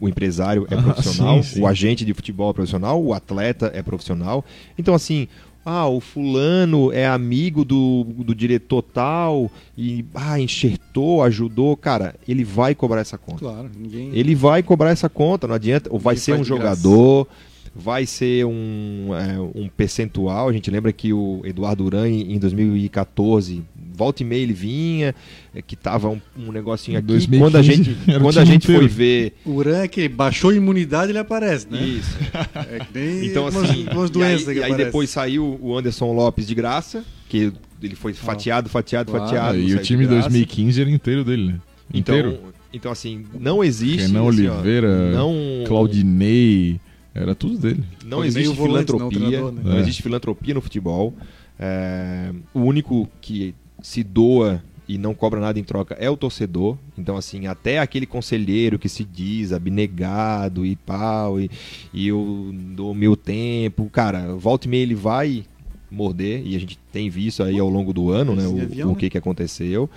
[0.01, 1.61] O empresário é Ah, profissional, sim, sim.
[1.61, 4.45] o agente de futebol é profissional, o atleta é profissional.
[4.79, 5.27] Então, assim,
[5.65, 11.77] ah, o fulano é amigo do, do diretor tal e ah, enxertou, ajudou.
[11.77, 13.41] Cara, ele vai cobrar essa conta.
[13.41, 14.11] Claro, ninguém.
[14.15, 15.91] Ele vai cobrar essa conta, não adianta.
[15.93, 16.77] Ou vai Ninguém ser um de graça.
[16.77, 17.27] jogador,
[17.75, 20.49] vai ser um, é, um percentual.
[20.49, 23.63] A gente lembra que o Eduardo Duran, em 2014,
[23.99, 25.15] volta e meia ele vinha,
[25.55, 27.07] é, que tava um, um negocinho aqui.
[27.09, 29.35] 2015 quando a gente, quando a gente foi ver.
[29.45, 31.83] O Uran é que baixou a imunidade ele aparece, né?
[31.83, 32.17] Isso.
[32.55, 33.87] É que nem Então, umas, assim.
[33.93, 37.53] umas e doenças aí, que e aí depois saiu o Anderson Lopes de graça, que
[37.83, 39.27] ele foi fatiado, fatiado, Claro.
[39.27, 39.57] fatiado.
[39.59, 40.29] Ah, e o time de graça.
[40.29, 41.61] 2015 era inteiro dele, né?
[41.93, 42.29] Inteiro.
[42.31, 44.03] Então, então, assim, não existe.
[44.07, 45.35] Renan assim, ó, Oliveira, não,
[45.67, 46.79] Claudinei,
[47.15, 47.83] era tudo dele.
[48.05, 49.19] Não Foi existe volante, não, filantropia.
[49.21, 49.61] treinador, né?
[49.65, 49.81] Não É.
[49.81, 51.15] existe filantropia no futebol.
[51.59, 56.79] É, o único que se doa e não cobra nada em troca é o torcedor.
[56.97, 61.51] Então, assim, até aquele conselheiro que se diz abnegado e pau, e,
[61.93, 65.45] e eu dou meu tempo, cara, volta e meia ele vai
[65.91, 68.93] morder, e a gente tem visto aí ao longo do ano, né, o, avião, o
[68.93, 68.99] né?
[68.99, 69.89] que, que aconteceu.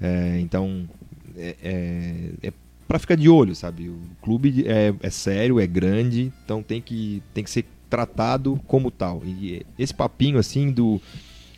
[0.00, 0.88] É, então,
[1.36, 2.52] é, é, é
[2.86, 3.88] para ficar de olho, sabe?
[3.88, 8.90] O clube é, é sério, é grande, então tem que, tem que ser tratado como
[8.90, 9.22] tal.
[9.24, 11.00] E esse papinho assim do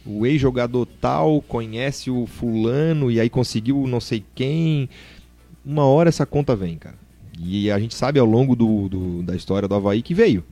[0.07, 4.89] o ex-jogador tal conhece o fulano e aí conseguiu não sei quem,
[5.65, 6.97] uma hora essa conta vem, cara.
[7.39, 10.45] E a gente sabe ao longo do, do- da história do Havaí que veio.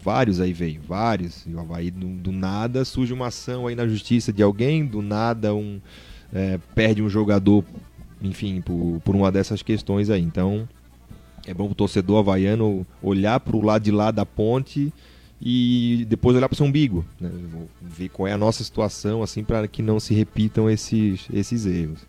[0.00, 1.44] vários aí veio, vários.
[1.46, 5.02] E o Havaí, do, do nada, surge uma ação aí na justiça de alguém, do
[5.02, 5.80] nada um
[6.32, 7.64] é, perde um jogador,
[8.22, 10.22] enfim, por, por uma dessas questões aí.
[10.22, 10.68] Então,
[11.46, 14.92] é bom o torcedor havaiano olhar para o lado de lá da ponte
[15.40, 17.30] e depois olhar para o seu umbigo, né?
[17.80, 22.00] ver qual é a nossa situação, assim, para que não se repitam esses, esses erros.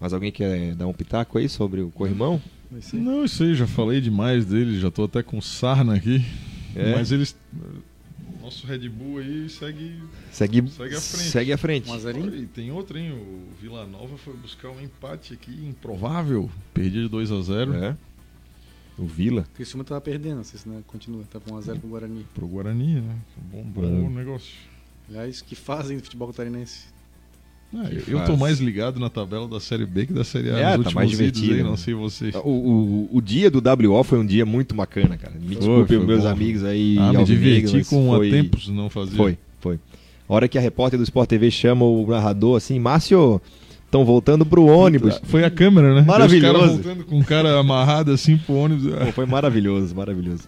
[0.00, 2.40] Mas alguém quer dar um pitaco aí sobre o corrimão?
[2.92, 6.24] Não, isso aí, já falei demais dele, já tô até com sarna aqui.
[6.76, 6.94] É.
[6.94, 7.34] Mas eles.
[8.42, 9.96] Nosso Red Bull aí segue.
[10.30, 11.30] Segue, segue à frente.
[11.30, 11.90] Segue à frente.
[11.90, 13.12] Olha, tem outro, hein?
[13.12, 16.50] O Vila Nova foi buscar um empate aqui, improvável.
[16.72, 17.96] Perdi de 2 a 0 É.
[18.98, 19.46] O Vila.
[19.52, 21.22] O Criciúma tava perdendo, não sei se né, continua.
[21.30, 22.26] Tava 1x0 pro Guarani.
[22.34, 23.16] Pro Guarani, né?
[23.52, 24.08] Bom, bom é.
[24.08, 24.52] negócio.
[25.08, 26.86] Aliás, que fazem do futebol catarinense?
[27.74, 30.76] Ah, eu tô mais ligado na tabela da Série B que da Série A é,
[30.76, 32.34] nos tá mais divertido, aí, não sei vocês.
[32.36, 35.34] O, o, o, dia do WO foi um dia muito bacana, cara.
[35.38, 36.28] Me desculpe os meus bom.
[36.28, 36.96] amigos aí.
[36.98, 38.28] Ah, me diverti com foi...
[38.28, 39.16] a tempos não fazia.
[39.16, 39.78] Foi, foi.
[40.26, 43.40] A hora que a repórter do Sport TV chama o narrador assim, Márcio,
[43.88, 45.20] estão voltando pro ônibus.
[45.24, 46.02] Foi a câmera, né?
[46.02, 46.58] Maravilhoso.
[46.58, 48.92] Os voltando com o cara amarrado assim pro ônibus.
[48.94, 50.44] Pô, foi maravilhoso, maravilhoso.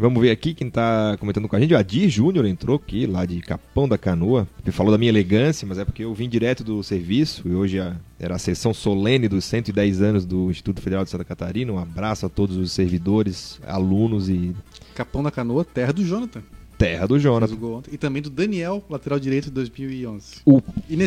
[0.00, 1.74] Vamos ver aqui quem está comentando com a gente.
[1.74, 4.46] O Adir Júnior entrou aqui, lá de Capão da Canoa.
[4.62, 7.78] Ele falou da minha elegância, mas é porque eu vim direto do serviço e hoje
[8.18, 11.72] era a sessão solene dos 110 anos do Instituto Federal de Santa Catarina.
[11.72, 14.54] Um abraço a todos os servidores, alunos e.
[14.94, 16.42] Capão da Canoa, terra do Jonathan.
[16.78, 17.82] Terra do Jonathan.
[17.90, 20.36] E também do Daniel, lateral direito de 2011.
[20.46, 20.62] O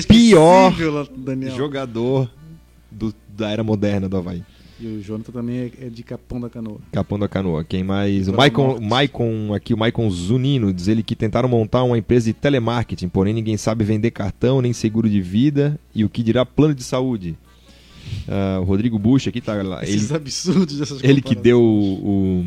[0.07, 0.73] pior
[1.55, 2.29] jogador
[2.91, 4.43] do, da era moderna do Havaí.
[4.81, 6.79] E o Jonathan também é, é de Capão da Canoa.
[6.91, 7.63] Capão da Canoa.
[7.63, 8.27] Quem mais?
[8.27, 12.33] O Maicon, Maicon, aqui o Maicon Zunino, diz ele que tentaram montar uma empresa de
[12.33, 16.73] telemarketing, porém ninguém sabe vender cartão, nem seguro de vida e o que dirá plano
[16.73, 17.37] de saúde.
[18.27, 19.83] Uh, o Rodrigo Bush aqui tá lá.
[19.83, 22.45] Esses ele, absurdos dessas Ele que deu o, o,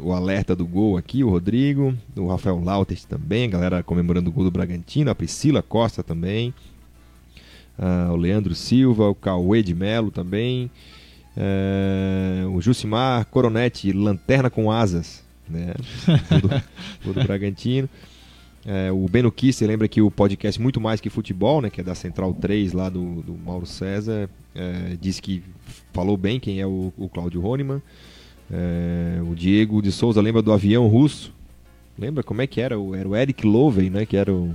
[0.00, 4.32] o, alerta do gol aqui, o Rodrigo, o Rafael Lauters também, a galera comemorando o
[4.32, 6.52] gol do Bragantino, a Priscila Costa também,
[7.78, 10.70] uh, o Leandro Silva, o Cauê de Melo também.
[11.38, 15.74] É, o Jucimar Coronete, Lanterna com Asas, né?
[16.40, 17.90] do, do Bragantino.
[18.64, 21.84] É, o Beno Kisser lembra que o podcast Muito Mais Que Futebol, né, que é
[21.84, 25.40] da Central 3 lá do, do Mauro César, é, disse que
[25.92, 27.80] falou bem quem é o, o Cláudio Honeman.
[28.50, 31.34] É, o Diego de Souza lembra do avião russo.
[31.98, 32.74] Lembra como é que era?
[32.74, 34.04] Era o Eric Lovey, né?
[34.04, 34.54] Que era o,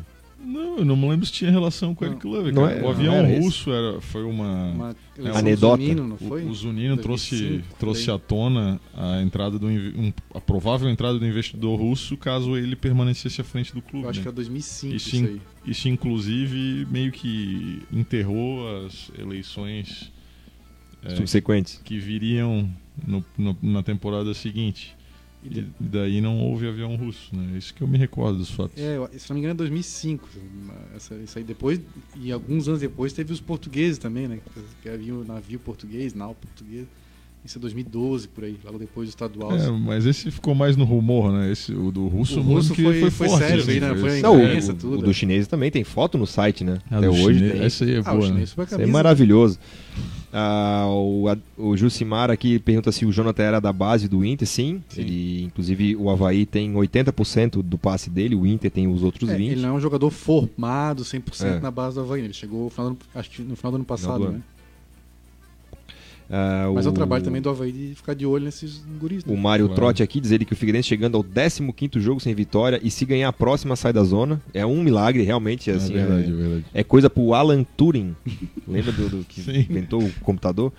[0.51, 2.51] não, eu não me lembro se tinha relação com o Eric Love.
[2.51, 5.81] Não é, o avião era russo era, foi uma, uma é, anedota.
[5.81, 6.43] O Zunino, não foi?
[6.43, 11.25] O, o Zunino trouxe, trouxe à tona a entrada do um, a provável entrada do
[11.25, 14.05] investidor russo caso ele permanecesse à frente do clube.
[14.05, 14.23] Eu acho né?
[14.23, 15.41] que é 2005 isso, isso aí.
[15.65, 20.11] Isso inclusive meio que enterrou as eleições
[21.03, 22.69] é, subsequentes que viriam
[23.05, 24.95] no, no, na temporada seguinte.
[25.43, 27.57] E daí não houve avião russo, né?
[27.57, 28.77] Isso que eu me recordo dos fatos.
[28.77, 30.29] É, se não me engano é 2005.
[30.95, 31.81] Essa, isso aí depois,
[32.15, 34.39] e alguns anos depois, teve os portugueses também, né?
[34.83, 36.85] Que havia o navio português, nau português.
[37.43, 39.51] Isso é 2012, por aí, logo depois do estadual.
[39.55, 41.51] É, mas esse ficou mais no rumor, né?
[41.51, 43.43] Esse, o do russo, o russo foi, foi, foi forte.
[43.43, 43.95] Sério, assim, né?
[43.95, 44.99] Foi a não, o, tudo.
[44.99, 46.77] O do chinês também tem foto no site, né?
[46.91, 47.63] Ah, Até hoje chinês, tem.
[47.63, 48.43] Essa aí é ah, boa, né?
[48.43, 49.57] Isso é maravilhoso.
[50.33, 54.47] Ah, o, a, o Jucimar aqui pergunta se o Jonathan era da base do Inter.
[54.47, 55.01] Sim, Sim.
[55.01, 59.37] Ele, inclusive o Havaí tem 80% do passe dele, o Inter tem os outros é,
[59.37, 59.51] 20%.
[59.51, 61.59] Ele não é um jogador formado 100% é.
[61.59, 62.21] na base do Havaí.
[62.21, 64.41] Ele chegou no final do, acho que no final do ano passado, do né?
[66.31, 66.89] Uh, Mas o...
[66.89, 69.25] é o trabalho também do Havaí de ficar de olho nesses guris.
[69.25, 69.33] Né?
[69.33, 69.81] O Mário claro.
[69.81, 73.03] Trotti aqui diz ele que o Figueirense chegando ao 15 jogo sem vitória e se
[73.03, 74.41] ganhar a próxima sai da zona.
[74.53, 75.69] É um milagre, realmente.
[75.69, 76.65] É assim, é, verdade, é, verdade.
[76.73, 78.15] é coisa pro Alan Turing.
[78.65, 79.59] Lembra do, do que Sim.
[79.69, 80.71] inventou o computador?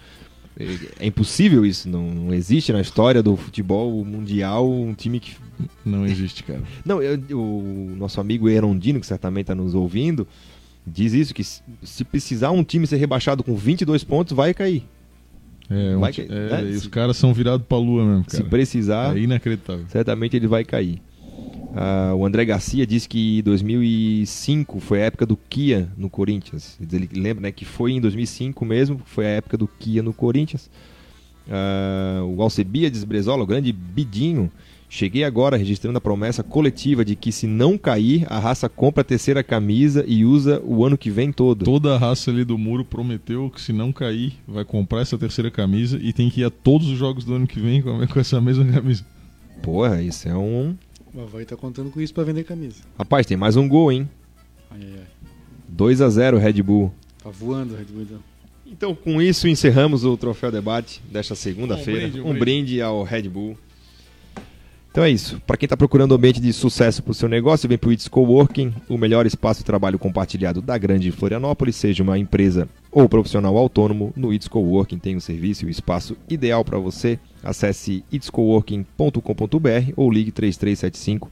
[0.58, 5.36] É, é impossível isso, não, não, existe na história do futebol mundial um time que.
[5.84, 6.62] Não existe, cara.
[6.84, 10.26] Não, eu, o nosso amigo Erondino, que certamente está nos ouvindo,
[10.86, 14.84] diz isso: que se precisar um time ser rebaixado com 22 pontos, vai cair.
[15.70, 16.62] É, que, é, né?
[16.70, 18.36] os caras são virados pra lua mesmo, cara.
[18.36, 19.84] Se precisar, é inacreditável.
[19.88, 21.00] certamente ele vai cair.
[21.72, 26.78] Uh, o André Garcia disse que 2005 foi a época do Kia no Corinthians.
[26.80, 30.70] Ele lembra né, que foi em 2005 mesmo, foi a época do Kia no Corinthians.
[31.46, 34.50] Uh, o Alcebiades Brezola, o grande Bidinho,
[34.94, 39.04] Cheguei agora registrando a promessa coletiva de que se não cair, a raça compra a
[39.04, 41.64] terceira camisa e usa o ano que vem todo.
[41.64, 45.50] Toda a raça ali do muro prometeu que se não cair, vai comprar essa terceira
[45.50, 48.38] camisa e tem que ir a todos os jogos do ano que vem com essa
[48.38, 49.02] mesma camisa.
[49.62, 50.76] Porra, isso é um.
[51.14, 52.82] O Havaí tá contando com isso para vender camisa.
[52.98, 54.06] Rapaz, tem mais um gol, hein?
[54.70, 55.28] Ai, ai, ai.
[55.70, 56.92] 2 a 0 Red Bull.
[57.24, 58.18] Tá voando o Red Bull então.
[58.66, 62.22] Então, com isso, encerramos o Troféu Debate desta segunda-feira.
[62.22, 63.56] Um, um, um brinde ao Red Bull.
[64.92, 65.40] Então é isso.
[65.46, 67.92] Para quem está procurando um ambiente de sucesso para o seu negócio, vem para o
[67.94, 73.08] It's Coworking, o melhor espaço de trabalho compartilhado da grande Florianópolis, seja uma empresa ou
[73.08, 77.18] profissional autônomo, no It's Coworking tem o um serviço e o espaço ideal para você.
[77.42, 81.30] Acesse itscoworking.com.br ou ligue 3375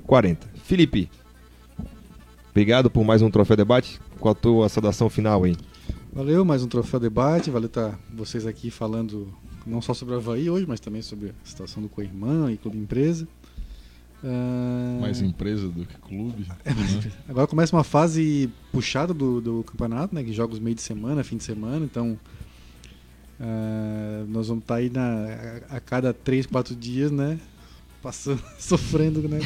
[0.00, 0.48] 0040.
[0.64, 1.10] Felipe,
[2.52, 4.00] obrigado por mais um Troféu Debate.
[4.18, 5.54] Qual a tua saudação final aí?
[6.10, 7.50] Valeu, mais um Troféu Debate.
[7.50, 9.28] Valeu estar vocês aqui falando
[9.66, 12.78] não só sobre o Havaí hoje, mas também sobre a situação do Coirmã e Clube
[12.78, 13.26] Empresa.
[14.22, 15.00] Uh...
[15.00, 16.46] Mais empresa do que clube.
[16.64, 17.12] É, né?
[17.28, 20.22] Agora começa uma fase puxada do, do campeonato, né?
[20.22, 22.16] Que jogos meio de semana, fim de semana, então
[23.40, 27.38] uh, nós vamos estar tá aí na, a, a cada 3, 4 dias, né?
[28.00, 29.40] Passando, sofrendo, né?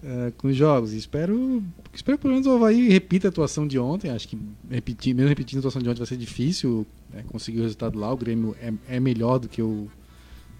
[0.00, 0.92] Uh, com os jogos.
[0.92, 1.62] Espero,
[1.92, 4.10] espero pelo menos o Havaí repita a atuação de ontem.
[4.10, 4.38] Acho que
[4.70, 8.12] repetir, mesmo repetindo a atuação de ontem vai ser difícil né, conseguir o resultado lá.
[8.12, 9.90] O Grêmio é, é melhor do que o,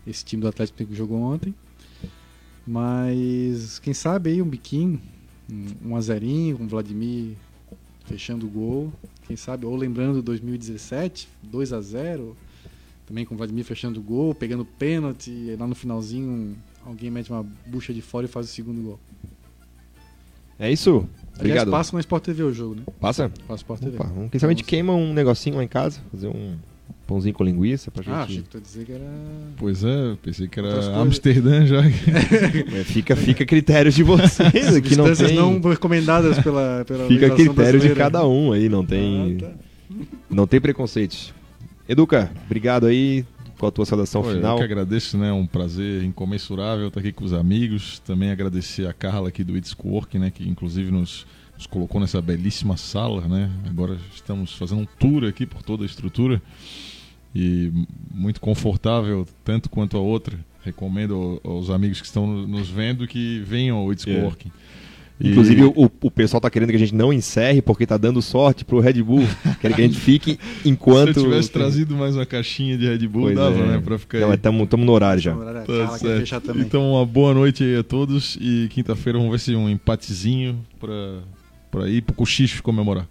[0.05, 1.55] esse time do Atlético que jogou ontem.
[2.67, 5.01] Mas quem sabe aí um biquinho,
[5.51, 7.37] um, um azerinho, o Vladimir
[8.07, 8.93] fechando o gol.
[9.27, 12.37] Quem sabe, ou lembrando 2017, 2 a 0
[13.07, 16.55] também com o Vladimir fechando o gol, pegando pênalti, lá no finalzinho
[16.85, 19.01] alguém mete uma bucha de fora e faz o segundo gol.
[20.59, 21.09] É isso.
[21.37, 21.69] Obrigado.
[21.69, 22.83] Aliás, passa na Sport TV o jogo, né?
[23.01, 23.31] Passa?
[23.47, 23.97] Passa Sport TV.
[23.97, 26.57] Opa, quem sabe a gente queima um negocinho lá em casa, fazer um
[27.07, 28.15] pãozinho com linguiça pra ah, gente.
[28.15, 29.05] Ah, achei que tu ia dizer que era.
[29.57, 31.81] Pois é, pensei que era Amsterdã já.
[31.87, 34.77] é, fica, fica a critério de vocês.
[34.77, 35.35] aqui não tem...
[35.35, 39.39] não recomendadas pela, pela Fica a critério de cada um aí, não tem.
[39.41, 39.53] Ah, tá.
[40.29, 41.33] Não tem preconceitos.
[41.89, 43.25] Educa, obrigado aí.
[43.59, 44.53] Qual a tua saudação Olha, final?
[44.53, 45.31] Eu que agradeço, né?
[45.31, 47.99] É um prazer incomensurável estar aqui com os amigos.
[47.99, 50.31] Também agradecer a Carla aqui do It's Work, né?
[50.31, 51.27] Que inclusive nos,
[51.57, 53.51] nos colocou nessa belíssima sala, né?
[53.69, 56.41] Agora estamos fazendo um tour aqui por toda a estrutura
[57.35, 57.73] e
[58.15, 60.39] muito confortável, tanto quanto a outra.
[60.65, 64.25] Recomendo aos amigos que estão nos vendo que venham ao It's yeah.
[64.25, 64.53] Working.
[65.21, 68.65] Inclusive, o, o pessoal tá querendo que a gente não encerre porque tá dando sorte
[68.65, 69.27] pro Red Bull.
[69.61, 71.15] Querem que a gente fique enquanto.
[71.15, 73.67] Se eu tivesse trazido mais uma caixinha de Red Bull, pois dava, é.
[73.67, 73.83] né?
[73.85, 74.21] Pra ficar.
[74.21, 75.35] Não, estamos no horário já.
[75.35, 78.39] Tá então, uma boa noite aí a todos.
[78.41, 81.21] E quinta-feira vamos ver se um empatezinho pra,
[81.71, 83.07] pra ir pro cochicho comemorar.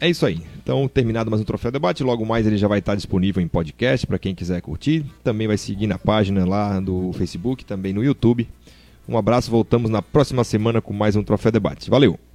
[0.00, 0.40] É isso aí.
[0.62, 2.02] Então, terminado mais um Troféu Debate.
[2.02, 5.04] Logo mais ele já vai estar disponível em podcast para quem quiser curtir.
[5.22, 8.48] Também vai seguir na página lá do Facebook, também no YouTube.
[9.10, 11.90] Um abraço, voltamos na próxima semana com mais um Troféu Debate.
[11.90, 12.29] Valeu!